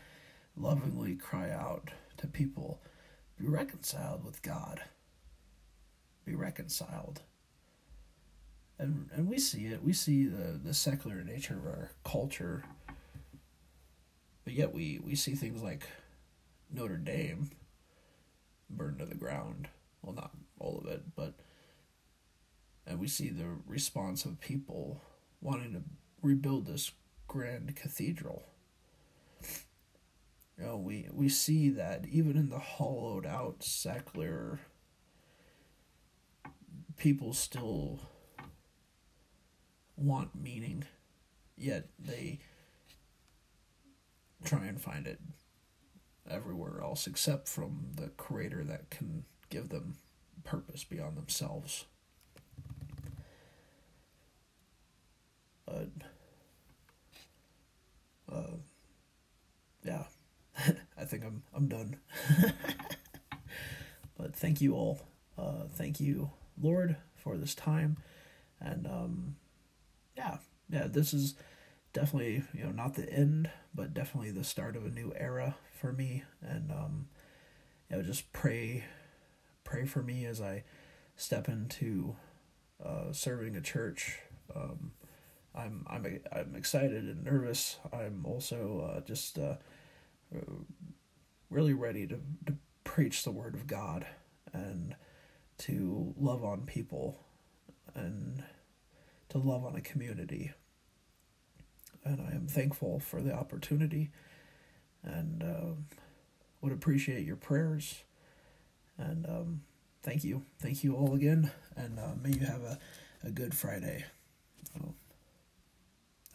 lovingly 0.57 1.15
cry 1.15 1.51
out 1.51 1.91
to 2.19 2.27
people, 2.27 2.81
be 3.39 3.47
reconciled 3.47 4.25
with 4.25 4.43
God. 4.43 4.83
Be 6.25 6.35
reconciled. 6.35 7.23
And 8.79 9.09
and 9.15 9.29
we 9.29 9.39
see 9.39 9.67
it. 9.67 9.83
We 9.83 9.93
see 9.93 10.27
the, 10.27 10.59
the 10.63 10.75
secular 10.75 11.23
nature 11.23 11.55
of 11.55 11.65
our 11.65 11.91
culture 12.05 12.65
but 14.47 14.55
yet 14.55 14.73
we, 14.73 15.01
we 15.05 15.17
see 15.17 15.35
things 15.35 15.61
like 15.61 15.89
Notre 16.73 16.97
Dame 16.97 17.51
burned 18.71 19.01
to 19.01 19.05
the 19.05 19.17
ground. 19.17 19.69
Well, 20.03 20.15
not 20.15 20.31
all 20.61 20.79
of 20.79 20.87
it, 20.87 21.03
but. 21.17 21.35
And 22.87 23.01
we 23.01 23.09
see 23.09 23.31
the 23.31 23.49
response 23.67 24.25
of 24.25 24.41
people 24.41 25.03
wanting 25.41 25.73
to 25.73 25.83
rebuild 26.23 26.67
this 26.67 26.93
grand 27.29 27.77
cathedral. 27.77 28.45
You 30.59 30.65
know, 30.65 30.77
we, 30.77 31.09
we 31.13 31.29
see 31.29 31.69
that 31.71 32.07
even 32.11 32.37
in 32.37 32.49
the 32.49 32.59
hollowed 32.59 33.27
out 33.27 33.63
secular, 33.63 34.61
people 36.97 37.33
still 37.35 38.01
want 39.97 40.35
meaning, 40.35 40.85
yet 41.57 41.89
they 41.99 42.41
try 44.45 44.65
and 44.67 44.81
find 44.81 45.07
it 45.07 45.21
everywhere 46.29 46.81
else 46.83 47.07
except 47.07 47.49
from 47.49 47.93
the 47.97 48.09
creator 48.09 48.65
that 48.65 48.91
can 48.91 49.25
give 49.51 49.69
them 49.69 49.97
purpose 50.45 50.85
beyond 50.85 51.17
themselves. 51.17 51.85
But, 55.67 55.89
uh, 58.33 58.57
yeah, 59.85 60.05
I 60.99 61.05
think 61.05 61.25
I'm 61.25 61.43
I'm 61.55 61.69
done. 61.69 61.97
but 64.19 64.35
thank 64.35 64.61
you 64.61 64.75
all. 64.75 65.01
Uh, 65.39 65.65
thank 65.75 66.01
you, 66.01 66.31
Lord, 66.61 66.97
for 67.15 67.37
this 67.37 67.55
time, 67.55 67.99
and 68.61 68.87
um, 68.87 69.37
yeah, 70.17 70.39
yeah, 70.71 70.87
this 70.89 71.13
is 71.15 71.35
definitely 71.93 72.43
you 72.53 72.65
know 72.65 72.71
not 72.71 72.95
the 72.95 73.11
end 73.11 73.51
but 73.75 73.95
definitely 73.95 74.31
the 74.31 74.45
start 74.45 74.77
of 74.77 74.85
a 74.85 74.91
new 74.91 75.13
era 75.17 75.57
for 75.81 75.93
me 75.93 76.23
and 76.43 76.71
um 76.71 77.07
you 77.91 77.97
know 77.97 78.03
just 78.03 78.33
pray 78.33 78.85
pray 79.65 79.87
for 79.87 80.03
me 80.03 80.27
as 80.27 80.41
i 80.41 80.63
step 81.17 81.49
into 81.49 82.17
uh 82.85 83.13
serving 83.13 83.57
a 83.57 83.61
church 83.61 84.21
um 84.55 84.93
i'm 85.57 85.85
i'm 85.89 86.21
i'm 86.33 86.55
excited 86.55 87.05
and 87.05 87.25
nervous 87.25 87.79
i'm 87.93 88.25
also 88.25 88.91
uh, 88.93 89.01
just 89.01 89.39
uh 89.39 89.55
really 91.51 91.75
ready 91.75 92.07
to, 92.07 92.19
to 92.47 92.55
preach 92.85 93.25
the 93.25 93.31
word 93.31 93.55
of 93.55 93.67
god 93.67 94.07
and 94.53 94.95
to 95.59 96.15
love 96.19 96.45
on 96.45 96.63
people 96.63 97.21
and 97.95 98.43
to 99.29 99.39
love 99.39 99.65
on 99.65 99.77
a 99.77 99.81
community 99.81 100.53
and 102.07 102.21
I 102.21 102.35
am 102.35 102.47
thankful 102.47 103.01
for 103.01 103.21
the 103.21 103.33
opportunity 103.33 104.11
and 105.03 105.43
um, 105.43 105.87
would 106.61 106.73
appreciate 106.73 107.27
your 107.27 107.37
prayers. 107.37 108.05
And 108.97 109.27
um, 109.27 109.63
thank 110.03 110.25
you. 110.25 110.43
Thank 110.61 110.85
you 110.85 110.95
all 110.95 111.15
again. 111.15 111.51
And 111.77 111.99
uh, 111.99 112.13
may 112.23 112.31
you 112.31 112.47
have 112.47 112.63
a, 112.63 112.79
a 113.25 113.31
good 113.31 113.55
Friday. 113.55 114.05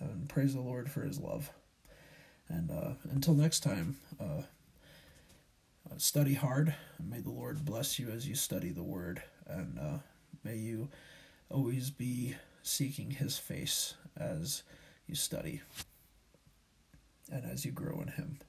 And 0.01 0.27
praise 0.27 0.53
the 0.53 0.61
Lord 0.61 0.89
for 0.89 1.01
his 1.01 1.19
love. 1.19 1.51
And 2.49 2.69
uh, 2.69 2.93
until 3.09 3.33
next 3.33 3.61
time, 3.61 3.97
uh, 4.19 4.43
study 5.97 6.33
hard. 6.33 6.75
And 6.97 7.09
may 7.09 7.21
the 7.21 7.31
Lord 7.31 7.63
bless 7.63 7.99
you 7.99 8.09
as 8.09 8.27
you 8.27 8.35
study 8.35 8.71
the 8.71 8.83
word. 8.83 9.21
And 9.47 9.79
uh, 9.79 9.97
may 10.43 10.57
you 10.57 10.89
always 11.49 11.89
be 11.89 12.35
seeking 12.63 13.11
his 13.11 13.37
face 13.37 13.93
as 14.17 14.63
you 15.07 15.15
study 15.15 15.61
and 17.31 17.45
as 17.45 17.65
you 17.65 17.71
grow 17.71 18.01
in 18.01 18.09
Him. 18.09 18.39